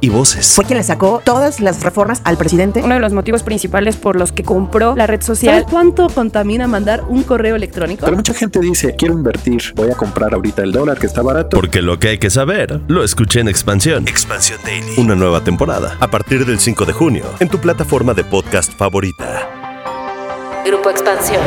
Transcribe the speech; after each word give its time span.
y 0.00 0.08
voces. 0.08 0.54
Fue 0.54 0.64
quien 0.64 0.78
le 0.78 0.84
sacó 0.84 1.20
todas 1.24 1.60
las 1.60 1.82
reformas 1.82 2.20
al 2.24 2.36
presidente. 2.36 2.82
Uno 2.82 2.94
de 2.94 3.00
los 3.00 3.12
motivos 3.12 3.42
principales 3.42 3.96
por 3.96 4.16
los 4.16 4.32
que 4.32 4.42
compró 4.42 4.94
la 4.96 5.06
red 5.06 5.22
social. 5.22 5.54
¿Sabes 5.54 5.70
cuánto 5.70 6.08
contamina 6.08 6.66
mandar 6.66 7.04
un 7.08 7.22
correo 7.22 7.56
electrónico? 7.56 8.04
Pero 8.04 8.16
mucha 8.16 8.34
gente 8.34 8.60
dice, 8.60 8.94
quiero 8.96 9.14
invertir, 9.14 9.62
voy 9.76 9.90
a 9.90 9.94
comprar 9.94 10.34
ahorita 10.34 10.62
el 10.62 10.72
dólar 10.72 10.98
que 10.98 11.06
está 11.06 11.22
barato. 11.22 11.56
Porque 11.56 11.82
lo 11.82 11.98
que 11.98 12.08
hay 12.08 12.18
que 12.18 12.30
saber, 12.30 12.80
lo 12.88 13.04
escuché 13.04 13.40
en 13.40 13.48
Expansión. 13.48 14.06
Expansión 14.08 14.58
Daily. 14.64 14.94
Una 14.98 15.14
nueva 15.14 15.42
temporada, 15.42 15.96
a 16.00 16.10
partir 16.10 16.46
del 16.46 16.58
5 16.58 16.84
de 16.84 16.92
junio, 16.92 17.24
en 17.40 17.48
tu 17.48 17.58
plataforma 17.58 18.14
de 18.14 18.24
podcast 18.24 18.72
favorita. 18.72 19.48
Grupo 20.64 20.90
Expansión. 20.90 21.40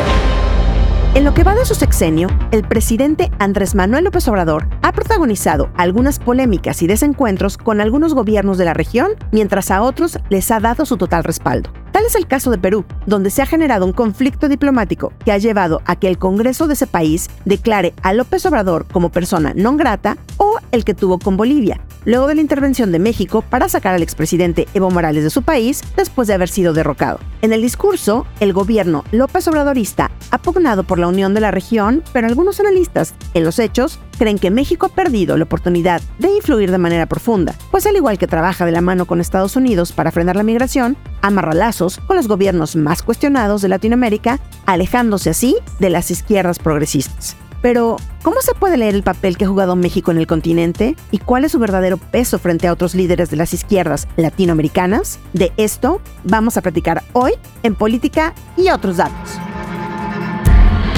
En 1.14 1.22
lo 1.22 1.32
que 1.32 1.44
va 1.44 1.54
de 1.54 1.64
su 1.64 1.76
sexenio, 1.76 2.26
el 2.50 2.66
presidente 2.66 3.30
Andrés 3.38 3.76
Manuel 3.76 4.02
López 4.02 4.26
Obrador 4.26 4.66
ha 4.82 4.90
protagonizado 4.90 5.70
algunas 5.76 6.18
polémicas 6.18 6.82
y 6.82 6.88
desencuentros 6.88 7.56
con 7.56 7.80
algunos 7.80 8.14
gobiernos 8.14 8.58
de 8.58 8.64
la 8.64 8.74
región, 8.74 9.12
mientras 9.30 9.70
a 9.70 9.82
otros 9.82 10.18
les 10.28 10.50
ha 10.50 10.58
dado 10.58 10.84
su 10.84 10.96
total 10.96 11.22
respaldo. 11.22 11.70
Tal 11.94 12.06
es 12.06 12.16
el 12.16 12.26
caso 12.26 12.50
de 12.50 12.58
Perú, 12.58 12.84
donde 13.06 13.30
se 13.30 13.40
ha 13.40 13.46
generado 13.46 13.86
un 13.86 13.92
conflicto 13.92 14.48
diplomático 14.48 15.12
que 15.24 15.30
ha 15.30 15.38
llevado 15.38 15.80
a 15.84 15.94
que 15.94 16.08
el 16.08 16.18
Congreso 16.18 16.66
de 16.66 16.74
ese 16.74 16.88
país 16.88 17.30
declare 17.44 17.94
a 18.02 18.12
López 18.12 18.44
Obrador 18.46 18.84
como 18.90 19.14
persona 19.14 19.54
non 19.54 19.78
grata 19.78 20.18
o 20.42 20.58
el 20.74 20.82
que 20.82 20.98
tuvo 20.98 21.22
con 21.22 21.38
Bolivia, 21.38 21.78
luego 22.02 22.26
de 22.26 22.34
la 22.34 22.40
intervención 22.42 22.90
de 22.90 22.98
México 22.98 23.46
para 23.46 23.70
sacar 23.70 23.94
al 23.94 24.02
expresidente 24.02 24.66
Evo 24.74 24.90
Morales 24.90 25.22
de 25.22 25.30
su 25.30 25.46
país 25.46 25.86
después 25.94 26.26
de 26.26 26.34
haber 26.34 26.50
sido 26.50 26.74
derrocado. 26.74 27.20
En 27.42 27.52
el 27.52 27.62
discurso, 27.62 28.26
el 28.40 28.52
gobierno 28.52 29.04
López 29.12 29.46
Obradorista 29.46 30.10
ha 30.32 30.38
pugnado 30.38 30.82
por 30.82 30.98
la 30.98 31.06
unión 31.06 31.32
de 31.32 31.46
la 31.46 31.52
región, 31.52 32.02
pero 32.12 32.26
algunos 32.26 32.58
analistas, 32.58 33.14
en 33.34 33.44
los 33.44 33.60
hechos, 33.60 34.00
creen 34.16 34.38
que 34.38 34.50
México 34.50 34.86
ha 34.86 34.94
perdido 34.94 35.36
la 35.36 35.44
oportunidad 35.44 36.00
de 36.18 36.34
influir 36.34 36.70
de 36.70 36.78
manera 36.78 37.06
profunda, 37.06 37.54
pues 37.70 37.86
al 37.86 37.96
igual 37.96 38.18
que 38.18 38.26
trabaja 38.26 38.66
de 38.66 38.72
la 38.72 38.80
mano 38.80 39.06
con 39.06 39.20
Estados 39.20 39.56
Unidos 39.56 39.92
para 39.92 40.10
frenar 40.10 40.36
la 40.36 40.42
migración, 40.42 40.96
amarra 41.22 41.54
lazos 41.54 41.98
con 42.06 42.16
los 42.16 42.28
gobiernos 42.28 42.76
más 42.76 43.02
cuestionados 43.02 43.62
de 43.62 43.68
Latinoamérica, 43.68 44.40
alejándose 44.66 45.30
así 45.30 45.56
de 45.78 45.90
las 45.90 46.10
izquierdas 46.10 46.58
progresistas. 46.58 47.36
Pero, 47.64 47.96
¿cómo 48.22 48.42
se 48.42 48.52
puede 48.52 48.76
leer 48.76 48.94
el 48.94 49.02
papel 49.02 49.38
que 49.38 49.46
ha 49.46 49.48
jugado 49.48 49.74
México 49.74 50.10
en 50.10 50.18
el 50.18 50.26
continente? 50.26 50.96
¿Y 51.10 51.16
cuál 51.16 51.46
es 51.46 51.52
su 51.52 51.58
verdadero 51.58 51.96
peso 51.96 52.38
frente 52.38 52.68
a 52.68 52.72
otros 52.74 52.94
líderes 52.94 53.30
de 53.30 53.38
las 53.38 53.54
izquierdas 53.54 54.06
latinoamericanas? 54.16 55.18
De 55.32 55.50
esto 55.56 56.02
vamos 56.24 56.58
a 56.58 56.60
platicar 56.60 57.02
hoy 57.14 57.32
en 57.62 57.74
Política 57.74 58.34
y 58.58 58.68
otros 58.68 58.98
datos. 58.98 59.38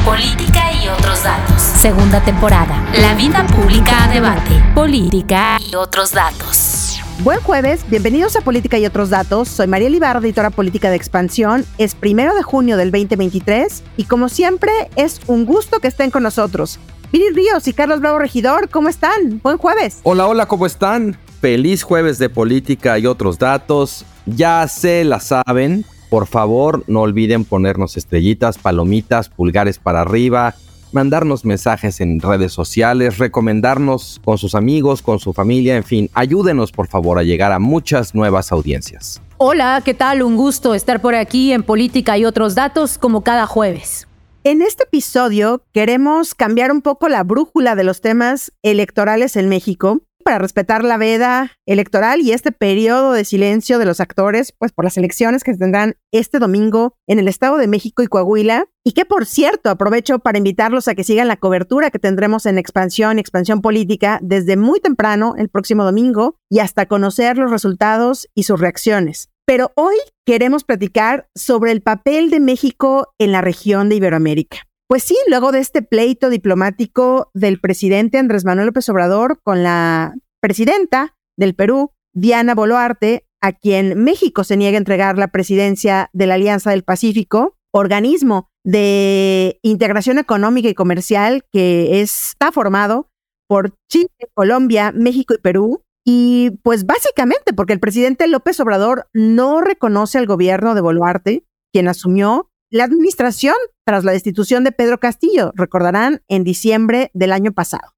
Política 0.05 0.73
y 0.83 0.89
otros 0.89 1.23
datos. 1.23 1.56
Segunda 1.77 2.25
temporada. 2.25 2.83
La 3.03 3.15
vida 3.15 3.47
pública 3.49 4.05
a 4.05 4.09
debate. 4.09 4.51
Política 4.75 5.59
y 5.61 5.75
otros 5.75 6.13
datos. 6.13 6.99
Buen 7.23 7.39
jueves, 7.41 7.85
bienvenidos 7.91 8.35
a 8.35 8.41
Política 8.41 8.79
y 8.79 8.87
otros 8.87 9.11
datos. 9.11 9.49
Soy 9.49 9.67
María 9.67 9.91
Libar, 9.91 10.17
editora 10.17 10.49
política 10.49 10.89
de 10.89 10.97
Expansión. 10.97 11.67
Es 11.77 11.95
primero 11.95 12.35
de 12.35 12.43
junio 12.43 12.79
del 12.79 12.91
2023 12.91 13.85
y 13.99 14.05
como 14.05 14.31
siempre 14.31 14.73
es 14.97 15.21
un 15.27 15.45
gusto 15.45 15.79
que 15.79 15.89
estén 15.89 16.11
con 16.11 16.23
nosotros. 16.23 16.81
Viri 17.13 17.29
Ríos 17.35 17.69
y 17.69 17.75
Carlos 17.75 18.01
Bravo 18.01 18.21
Regidor, 18.21 18.71
¿cómo 18.71 18.89
están? 18.89 19.41
Buen 19.43 19.59
jueves. 19.59 20.01
Hola, 20.03 20.27
hola, 20.27 20.47
¿cómo 20.47 20.65
están? 20.65 21.19
Feliz 21.43 21.83
jueves 21.83 22.19
de 22.19 22.31
política 22.31 22.99
y 22.99 23.07
otros 23.07 23.39
datos. 23.39 24.07
Ya 24.25 24.67
se 24.67 25.05
la 25.05 25.21
saben. 25.21 25.85
Por 26.09 26.27
favor, 26.27 26.85
no 26.87 27.03
olviden 27.03 27.45
ponernos 27.45 27.99
estrellitas, 27.99 28.57
palomitas, 28.57 29.29
pulgares 29.29 29.79
para 29.79 30.01
arriba, 30.01 30.55
mandarnos 30.97 31.45
mensajes 31.45 32.01
en 32.01 32.21
redes 32.21 32.53
sociales, 32.53 33.19
recomendarnos 33.19 34.19
con 34.25 34.39
sus 34.39 34.55
amigos, 34.55 35.03
con 35.03 35.19
su 35.19 35.35
familia, 35.35 35.77
en 35.77 35.85
fin, 35.85 36.11
ayúdenos 36.15 36.73
por 36.73 36.89
favor 36.89 37.19
a 37.19 37.23
llegar 37.23 37.53
a 37.53 37.59
muchas 37.59 38.15
nuevas 38.15 38.51
audiencias. 38.51 39.21
Hola, 39.37 39.83
¿qué 39.85 39.93
tal? 39.93 40.23
Un 40.23 40.37
gusto 40.37 40.75
estar 40.75 41.03
por 41.03 41.15
aquí 41.15 41.53
en 41.53 41.63
Política 41.63 42.17
y 42.17 42.25
otros 42.25 42.55
datos 42.55 42.97
como 42.97 43.23
cada 43.23 43.47
jueves. 43.47 44.09
En 44.43 44.63
este 44.63 44.85
episodio 44.85 45.63
queremos 45.75 46.35
cambiar 46.35 46.73
un 46.73 46.81
poco 46.81 47.11
la 47.11 47.25
brújula 47.25 47.75
de 47.75 47.85
los 47.85 48.01
temas 48.01 48.53
electorales 48.63 49.37
en 49.37 49.51
México 49.51 50.01
para 50.27 50.39
respetar 50.39 50.83
la 50.83 50.97
veda 50.97 51.53
electoral 51.67 52.21
y 52.21 52.33
este 52.33 52.51
periodo 52.51 53.13
de 53.13 53.25
silencio 53.25 53.79
de 53.79 53.85
los 53.85 54.01
actores, 54.01 54.53
pues 54.59 54.73
por 54.73 54.85
las 54.85 54.97
elecciones 54.97 55.45
que 55.45 55.53
se 55.53 55.59
tendrán 55.61 55.99
este 56.11 56.41
domingo 56.41 56.97
en 57.07 57.21
el 57.21 57.29
Estado 57.29 57.59
de 57.59 57.69
México 57.69 58.03
y 58.03 58.09
Coahuila. 58.09 58.67
Y 58.85 58.91
que, 58.91 59.05
por 59.05 59.25
cierto, 59.25 59.71
aprovecho 59.71 60.19
para 60.19 60.39
invitarlos 60.39 60.89
a 60.89 60.97
que 60.97 61.05
sigan 61.05 61.29
la 61.29 61.37
cobertura 61.37 61.93
que 61.93 62.01
tendremos 62.01 62.45
en 62.47 62.59
Expansión, 62.59 63.21
Expansión 63.21 63.61
Política, 63.61 64.19
desde 64.21 64.57
muy 64.57 64.81
temprano, 64.81 65.35
el 65.39 65.49
próximo 65.49 65.85
domingo, 65.85 66.41
y 66.51 66.59
hasta 66.59 66.87
conocer 66.87 67.39
los 67.39 67.53
resultados 67.53 68.27
y 68.35 68.43
sus 68.43 68.59
reacciones. 68.59 69.29
Pero 69.47 69.71
hoy 69.77 69.95
queremos 70.27 70.65
platicar 70.65 71.29
sobre 71.37 71.71
el 71.71 71.83
papel 71.83 72.31
de 72.31 72.41
México 72.41 73.15
en 73.21 73.31
la 73.31 73.43
región 73.43 73.89
de 73.89 73.95
Iberoamérica. 73.95 74.67
Pues 74.89 75.03
sí, 75.03 75.17
luego 75.29 75.51
de 75.51 75.59
este 75.59 75.83
pleito 75.83 76.31
diplomático 76.31 77.31
del 77.35 77.61
presidente 77.61 78.19
Andrés 78.19 78.45
Manuel 78.45 78.67
López 78.67 78.89
Obrador 78.89 79.41
con 79.43 79.65
la 79.65 80.15
presidenta 80.41 81.17
del 81.37 81.57
Perú, 81.57 81.91
Diana 82.15 82.55
Boluarte, 82.55 83.27
a 83.43 83.53
quien 83.53 84.03
México 84.03 84.45
se 84.45 84.57
niega 84.57 84.77
a 84.77 84.79
entregar 84.79 85.19
la 85.19 85.29
presidencia 85.29 86.09
de 86.13 86.27
la 86.29 86.35
Alianza 86.35 86.71
del 86.71 86.85
Pacífico, 86.85 87.57
organismo 87.73 88.49
de 88.65 89.59
integración 89.63 90.19
económica 90.19 90.69
y 90.69 90.75
comercial 90.75 91.43
que 91.53 92.01
está 92.01 92.53
formado 92.53 93.11
por 93.49 93.75
Chile, 93.91 94.11
Colombia, 94.35 94.93
México 94.93 95.35
y 95.35 95.39
Perú. 95.39 95.83
Y 96.05 96.53
pues 96.63 96.87
básicamente 96.87 97.53
porque 97.53 97.73
el 97.73 97.81
presidente 97.81 98.29
López 98.29 98.61
Obrador 98.61 99.09
no 99.13 99.61
reconoce 99.61 100.19
al 100.19 100.27
gobierno 100.27 100.77
de 100.77 100.81
Boluarte, 100.81 101.45
quien 101.73 101.89
asumió 101.89 102.51
la 102.71 102.85
administración 102.85 103.55
tras 103.85 104.05
la 104.05 104.13
destitución 104.13 104.65
de 104.65 104.73
Pedro 104.73 104.99
Castillo, 104.99 105.53
recordarán, 105.55 106.23
en 106.29 106.45
diciembre 106.45 107.11
del 107.15 107.33
año 107.33 107.53
pasado. 107.53 107.95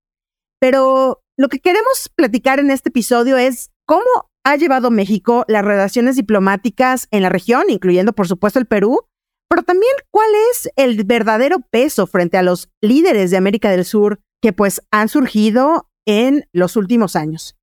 Pero 0.60 1.22
lo 1.36 1.48
que 1.48 1.60
queremos 1.60 2.10
platicar 2.14 2.58
en 2.58 2.70
este 2.70 2.88
episodio 2.88 3.36
es 3.36 3.70
cómo 3.86 4.30
ha 4.44 4.56
llevado 4.56 4.90
México 4.90 5.44
las 5.48 5.64
relaciones 5.64 6.16
diplomáticas 6.16 7.08
en 7.10 7.22
la 7.22 7.28
región, 7.28 7.64
incluyendo 7.68 8.12
por 8.12 8.28
supuesto 8.28 8.58
el 8.58 8.66
Perú, 8.66 9.02
pero 9.48 9.62
también 9.62 9.92
cuál 10.10 10.28
es 10.50 10.70
el 10.76 11.04
verdadero 11.04 11.58
peso 11.70 12.06
frente 12.06 12.36
a 12.36 12.42
los 12.42 12.70
líderes 12.82 13.30
de 13.30 13.36
América 13.36 13.70
del 13.70 13.84
Sur 13.84 14.20
que 14.42 14.52
pues 14.52 14.82
han 14.90 15.08
surgido 15.08 15.88
en 16.06 16.48
los 16.52 16.76
últimos 16.76 17.16
años. 17.16 17.56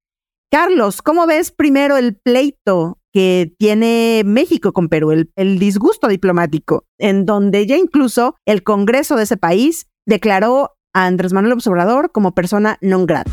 Carlos, 0.52 1.02
¿cómo 1.02 1.28
ves 1.28 1.52
primero 1.52 1.98
el 1.98 2.16
pleito 2.16 3.00
que 3.16 3.54
tiene 3.58 4.24
México 4.26 4.74
con 4.74 4.90
Perú, 4.90 5.26
el, 5.38 5.58
disgusto 5.58 6.10
diplomático, 6.10 6.84
en 6.98 7.26
donde 7.26 7.66
ya 7.66 7.78
incluso 7.78 8.36
el 8.46 8.62
Congreso 8.62 9.16
de 9.16 9.24
ese 9.24 9.38
país 9.38 9.88
declaró 10.06 10.72
a 10.94 11.06
Andrés 11.06 11.32
Manuel 11.32 11.58
Obrador 11.66 12.12
como 12.12 12.36
persona 12.36 12.78
non 12.82 13.06
grata. 13.08 13.32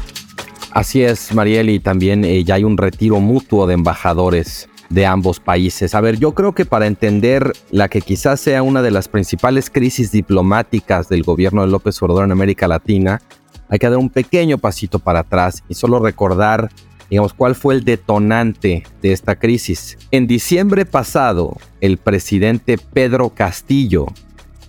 Así 0.71 1.03
es, 1.03 1.35
Mariel, 1.35 1.69
y 1.69 1.81
también 1.81 2.25
eh, 2.25 2.45
ya 2.45 2.55
hay 2.55 2.63
un 2.63 2.79
retiro 2.79 3.19
mutuo 3.19 3.67
de 3.67 3.75
embajadores 3.75 4.69
de 4.89 5.05
ambos 5.05 5.41
países. 5.41 5.97
A 5.97 6.01
ver, 6.01 6.17
yo 6.17 6.31
creo 6.31 6.55
que 6.55 6.65
para 6.65 6.87
entender 6.87 7.53
la 7.73 7.89
que 7.89 8.03
quizás 8.03 8.39
sea 8.39 8.63
una 8.63 8.83
de 8.83 8.93
las 8.93 9.09
principales 9.09 9.69
crisis 9.69 10.13
diplomáticas 10.13 11.09
del 11.09 11.25
gobierno 11.25 11.63
de 11.63 11.73
López 11.73 12.01
Obrador 12.01 12.27
en 12.27 12.31
América 12.31 12.69
Latina, 12.69 13.21
hay 13.69 13.81
que 13.81 13.91
dar 13.91 13.99
un 13.99 14.11
pequeño 14.11 14.59
pasito 14.59 15.01
para 15.01 15.21
atrás 15.21 15.65
y 15.69 15.75
solo 15.75 15.99
recordar 15.99 16.71
digamos, 17.13 17.35
cuál 17.35 17.55
fue 17.55 17.75
el 17.75 17.85
detonante 17.85 18.85
de 19.03 19.13
esta 19.13 19.37
crisis. 19.37 19.99
En 20.13 20.27
diciembre 20.27 20.87
pasado, 20.87 21.59
el 21.83 21.99
presidente 21.99 22.79
Pedro 22.79 23.29
Castillo 23.29 24.07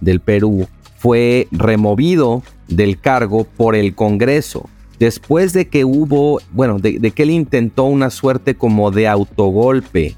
del 0.01 0.19
Perú 0.19 0.67
fue 0.97 1.47
removido 1.51 2.43
del 2.67 2.99
cargo 2.99 3.45
por 3.45 3.77
el 3.77 3.95
Congreso. 3.95 4.69
Después 4.99 5.53
de 5.53 5.69
que 5.69 5.85
hubo, 5.85 6.41
bueno, 6.51 6.79
de, 6.79 7.11
que 7.11 7.23
él 7.23 7.29
intentó 7.29 7.85
una 7.85 8.09
suerte 8.09 8.55
como 8.55 8.91
de 8.91 9.07
autogolpe 9.07 10.17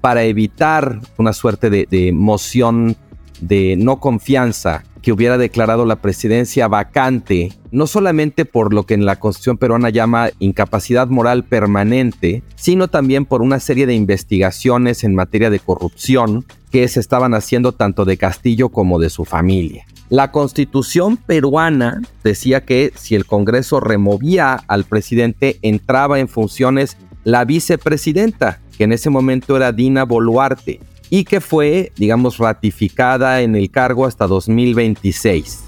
para 0.00 0.24
evitar 0.24 1.02
una 1.18 1.32
suerte 1.32 1.70
de, 1.70 1.86
de 1.88 2.10
moción 2.10 2.96
de 3.40 3.76
no 3.78 4.00
confianza 4.00 4.82
que 5.04 5.12
hubiera 5.12 5.36
declarado 5.36 5.84
la 5.84 5.96
presidencia 5.96 6.66
vacante, 6.66 7.52
no 7.70 7.86
solamente 7.86 8.46
por 8.46 8.72
lo 8.72 8.84
que 8.84 8.94
en 8.94 9.04
la 9.04 9.20
constitución 9.20 9.58
peruana 9.58 9.90
llama 9.90 10.30
incapacidad 10.38 11.08
moral 11.08 11.44
permanente, 11.44 12.42
sino 12.56 12.88
también 12.88 13.26
por 13.26 13.42
una 13.42 13.60
serie 13.60 13.86
de 13.86 13.94
investigaciones 13.94 15.04
en 15.04 15.14
materia 15.14 15.50
de 15.50 15.60
corrupción 15.60 16.46
que 16.70 16.88
se 16.88 17.00
estaban 17.00 17.34
haciendo 17.34 17.72
tanto 17.72 18.06
de 18.06 18.16
Castillo 18.16 18.70
como 18.70 18.98
de 18.98 19.10
su 19.10 19.26
familia. 19.26 19.84
La 20.08 20.30
constitución 20.30 21.18
peruana 21.18 22.00
decía 22.22 22.64
que 22.64 22.90
si 22.96 23.14
el 23.14 23.26
Congreso 23.26 23.80
removía 23.80 24.54
al 24.54 24.84
presidente, 24.84 25.58
entraba 25.60 26.18
en 26.18 26.28
funciones 26.28 26.96
la 27.24 27.44
vicepresidenta, 27.44 28.60
que 28.78 28.84
en 28.84 28.92
ese 28.92 29.10
momento 29.10 29.54
era 29.54 29.72
Dina 29.72 30.04
Boluarte. 30.04 30.80
Y 31.10 31.24
que 31.24 31.40
fue, 31.40 31.92
digamos, 31.96 32.38
ratificada 32.38 33.42
en 33.42 33.56
el 33.56 33.70
cargo 33.70 34.06
hasta 34.06 34.26
2026. 34.26 35.64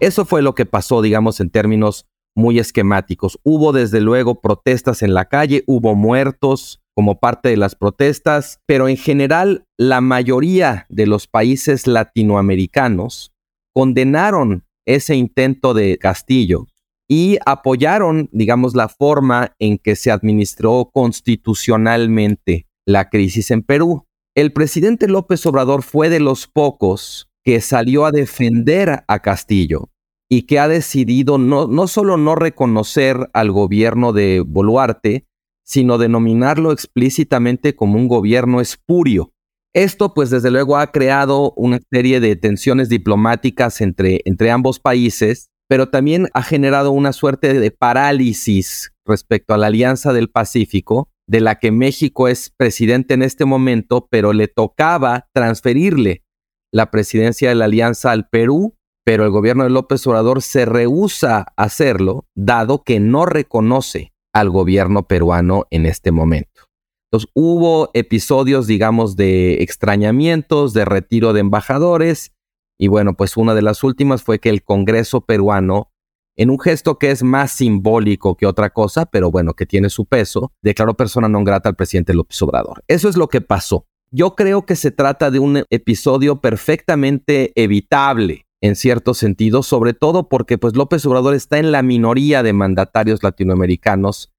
Eso 0.00 0.24
fue 0.24 0.42
lo 0.42 0.54
que 0.54 0.66
pasó, 0.66 1.02
digamos, 1.02 1.40
en 1.40 1.50
términos 1.50 2.06
muy 2.34 2.58
esquemáticos. 2.58 3.38
Hubo 3.42 3.72
desde 3.72 4.00
luego 4.00 4.40
protestas 4.40 5.02
en 5.02 5.14
la 5.14 5.26
calle, 5.26 5.62
hubo 5.66 5.94
muertos 5.94 6.80
como 6.94 7.18
parte 7.18 7.50
de 7.50 7.56
las 7.56 7.74
protestas, 7.74 8.60
pero 8.66 8.88
en 8.88 8.96
general 8.96 9.64
la 9.78 10.00
mayoría 10.00 10.86
de 10.88 11.06
los 11.06 11.26
países 11.26 11.86
latinoamericanos 11.86 13.32
condenaron 13.74 14.64
ese 14.86 15.14
intento 15.14 15.74
de 15.74 15.98
Castillo 15.98 16.66
y 17.08 17.38
apoyaron, 17.44 18.28
digamos, 18.32 18.74
la 18.74 18.88
forma 18.88 19.54
en 19.58 19.78
que 19.78 19.96
se 19.96 20.10
administró 20.10 20.90
constitucionalmente 20.92 22.66
la 22.86 23.08
crisis 23.08 23.50
en 23.50 23.62
Perú. 23.62 24.06
El 24.36 24.52
presidente 24.52 25.08
López 25.08 25.44
Obrador 25.46 25.82
fue 25.82 26.08
de 26.08 26.20
los 26.20 26.46
pocos 26.46 27.28
que 27.42 27.60
salió 27.60 28.04
a 28.04 28.12
defender 28.12 29.02
a 29.08 29.18
Castillo 29.20 29.90
y 30.28 30.42
que 30.42 30.60
ha 30.60 30.68
decidido 30.68 31.36
no, 31.36 31.66
no 31.66 31.88
solo 31.88 32.16
no 32.16 32.36
reconocer 32.36 33.28
al 33.32 33.50
gobierno 33.50 34.12
de 34.12 34.44
Boluarte, 34.46 35.26
sino 35.64 35.98
denominarlo 35.98 36.70
explícitamente 36.70 37.74
como 37.74 37.98
un 37.98 38.06
gobierno 38.06 38.60
espurio. 38.60 39.32
Esto, 39.72 40.14
pues, 40.14 40.30
desde 40.30 40.50
luego 40.50 40.76
ha 40.76 40.92
creado 40.92 41.52
una 41.56 41.78
serie 41.90 42.20
de 42.20 42.36
tensiones 42.36 42.88
diplomáticas 42.88 43.80
entre, 43.80 44.20
entre 44.24 44.50
ambos 44.52 44.78
países, 44.78 45.48
pero 45.68 45.88
también 45.88 46.28
ha 46.34 46.42
generado 46.42 46.92
una 46.92 47.12
suerte 47.12 47.54
de 47.54 47.70
parálisis 47.70 48.92
respecto 49.04 49.54
a 49.54 49.58
la 49.58 49.68
Alianza 49.68 50.12
del 50.12 50.28
Pacífico, 50.28 51.09
de 51.30 51.40
la 51.40 51.58
que 51.58 51.70
México 51.70 52.28
es 52.28 52.50
presidente 52.50 53.14
en 53.14 53.22
este 53.22 53.44
momento, 53.44 54.08
pero 54.10 54.32
le 54.32 54.48
tocaba 54.48 55.28
transferirle 55.32 56.24
la 56.72 56.90
presidencia 56.90 57.48
de 57.48 57.54
la 57.54 57.66
Alianza 57.66 58.10
al 58.10 58.28
Perú 58.28 58.74
pero 59.04 59.24
el 59.24 59.30
gobierno 59.30 59.64
de 59.64 59.70
López 59.70 60.06
Obrador 60.06 60.40
se 60.42 60.66
rehúsa 60.66 61.38
a 61.56 61.64
hacerlo, 61.64 62.26
dado 62.36 62.84
que 62.84 63.00
no 63.00 63.26
reconoce 63.26 64.12
al 64.32 64.50
gobierno 64.50 65.08
peruano 65.08 65.66
en 65.70 65.86
este 65.86 66.12
momento. 66.12 66.68
Entonces 67.10 67.28
hubo 67.34 67.90
episodios, 67.94 68.66
digamos, 68.68 69.16
de 69.16 69.62
extrañamientos, 69.62 70.74
de 70.74 70.84
retiro 70.84 71.32
de 71.32 71.40
embajadores, 71.40 72.32
y 72.78 72.88
bueno, 72.88 73.14
pues 73.14 73.36
una 73.36 73.54
de 73.54 73.62
las 73.62 73.82
últimas 73.82 74.22
fue 74.22 74.38
que 74.38 74.48
el 74.48 74.62
Congreso 74.62 75.22
peruano, 75.22 75.90
en 76.36 76.50
un 76.50 76.58
gesto 76.58 76.98
que 76.98 77.10
es 77.10 77.22
más 77.22 77.52
simbólico 77.52 78.36
que 78.36 78.46
otra 78.46 78.70
cosa, 78.70 79.06
pero 79.06 79.30
bueno, 79.30 79.54
que 79.54 79.66
tiene 79.66 79.90
su 79.90 80.06
peso, 80.06 80.52
declaró 80.62 80.94
persona 80.94 81.28
non 81.28 81.44
grata 81.44 81.68
al 81.68 81.76
presidente 81.76 82.14
López 82.14 82.40
Obrador. 82.42 82.82
Eso 82.88 83.08
es 83.08 83.16
lo 83.16 83.28
que 83.28 83.40
pasó. 83.40 83.86
Yo 84.10 84.34
creo 84.34 84.66
que 84.66 84.76
se 84.76 84.90
trata 84.90 85.30
de 85.30 85.38
un 85.38 85.64
episodio 85.70 86.40
perfectamente 86.40 87.52
evitable 87.54 88.46
en 88.60 88.76
cierto 88.76 89.14
sentido, 89.14 89.62
sobre 89.62 89.94
todo 89.94 90.28
porque 90.28 90.58
pues 90.58 90.76
López 90.76 91.04
Obrador 91.06 91.34
está 91.34 91.58
en 91.58 91.72
la 91.72 91.82
minoría 91.82 92.42
de 92.42 92.52
mandatarios 92.52 93.22
latinoamericanos 93.22 94.32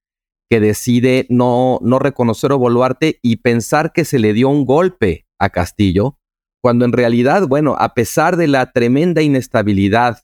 que 0.50 0.60
decide 0.60 1.26
no, 1.30 1.80
no 1.82 1.98
reconocer 1.98 2.52
a 2.52 2.56
Boluarte 2.56 3.20
y 3.22 3.38
pensar 3.38 3.94
que 3.94 4.04
se 4.04 4.20
le 4.20 4.34
dio 4.34 4.50
un 4.50 4.66
golpe 4.66 5.26
a 5.40 5.50
Castillo, 5.50 6.18
cuando 6.62 6.86
en 6.86 6.92
realidad, 6.92 7.48
bueno, 7.48 7.76
a 7.80 7.94
pesar 7.94 8.36
de 8.36 8.48
la 8.48 8.72
tremenda 8.72 9.22
inestabilidad 9.22 10.20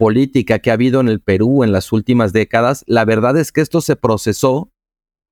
política 0.00 0.60
que 0.60 0.70
ha 0.70 0.72
habido 0.72 1.02
en 1.02 1.08
el 1.08 1.20
Perú 1.20 1.62
en 1.62 1.72
las 1.72 1.92
últimas 1.92 2.32
décadas, 2.32 2.84
la 2.86 3.04
verdad 3.04 3.36
es 3.36 3.52
que 3.52 3.60
esto 3.60 3.82
se 3.82 3.96
procesó 3.96 4.72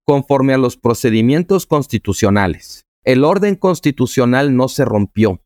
conforme 0.05 0.53
a 0.53 0.59
los 0.59 0.77
procedimientos 0.77 1.65
constitucionales. 1.65 2.85
El 3.03 3.25
orden 3.25 3.57
constitucional 3.57 4.55
no 4.55 4.69
se 4.69 4.85
rompió. 4.85 5.41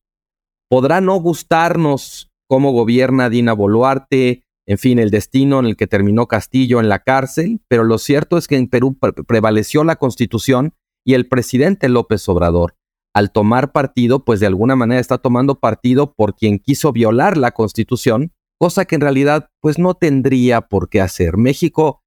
Podrá 0.69 1.00
no 1.00 1.14
gustarnos 1.20 2.32
cómo 2.48 2.72
gobierna 2.72 3.30
Dina 3.30 3.52
Boluarte, 3.52 4.42
en 4.66 4.78
fin, 4.78 4.98
el 4.98 5.10
destino 5.10 5.60
en 5.60 5.66
el 5.66 5.76
que 5.76 5.86
terminó 5.86 6.26
Castillo 6.26 6.80
en 6.80 6.88
la 6.88 6.98
cárcel, 6.98 7.60
pero 7.68 7.84
lo 7.84 7.98
cierto 7.98 8.36
es 8.36 8.48
que 8.48 8.56
en 8.56 8.66
Perú 8.66 8.98
prevaleció 9.28 9.84
la 9.84 9.96
constitución 9.96 10.75
y 11.04 11.14
el 11.14 11.28
presidente 11.28 11.88
López 11.88 12.28
Obrador, 12.28 12.75
al 13.14 13.30
tomar 13.30 13.70
partido, 13.70 14.25
pues 14.25 14.40
de 14.40 14.46
alguna 14.46 14.75
manera 14.75 15.00
está 15.00 15.18
tomando 15.18 15.60
partido 15.60 16.12
por 16.12 16.34
quien 16.34 16.58
quiso 16.58 16.92
violar 16.92 17.36
la 17.36 17.52
constitución, 17.52 18.32
cosa 18.62 18.85
que 18.85 18.94
en 18.94 19.00
realidad 19.00 19.49
pues 19.61 19.81
no 19.81 19.94
tendría 19.94 20.61
por 20.61 20.88
qué 20.88 21.00
hacer. 21.00 21.37
México 21.37 22.05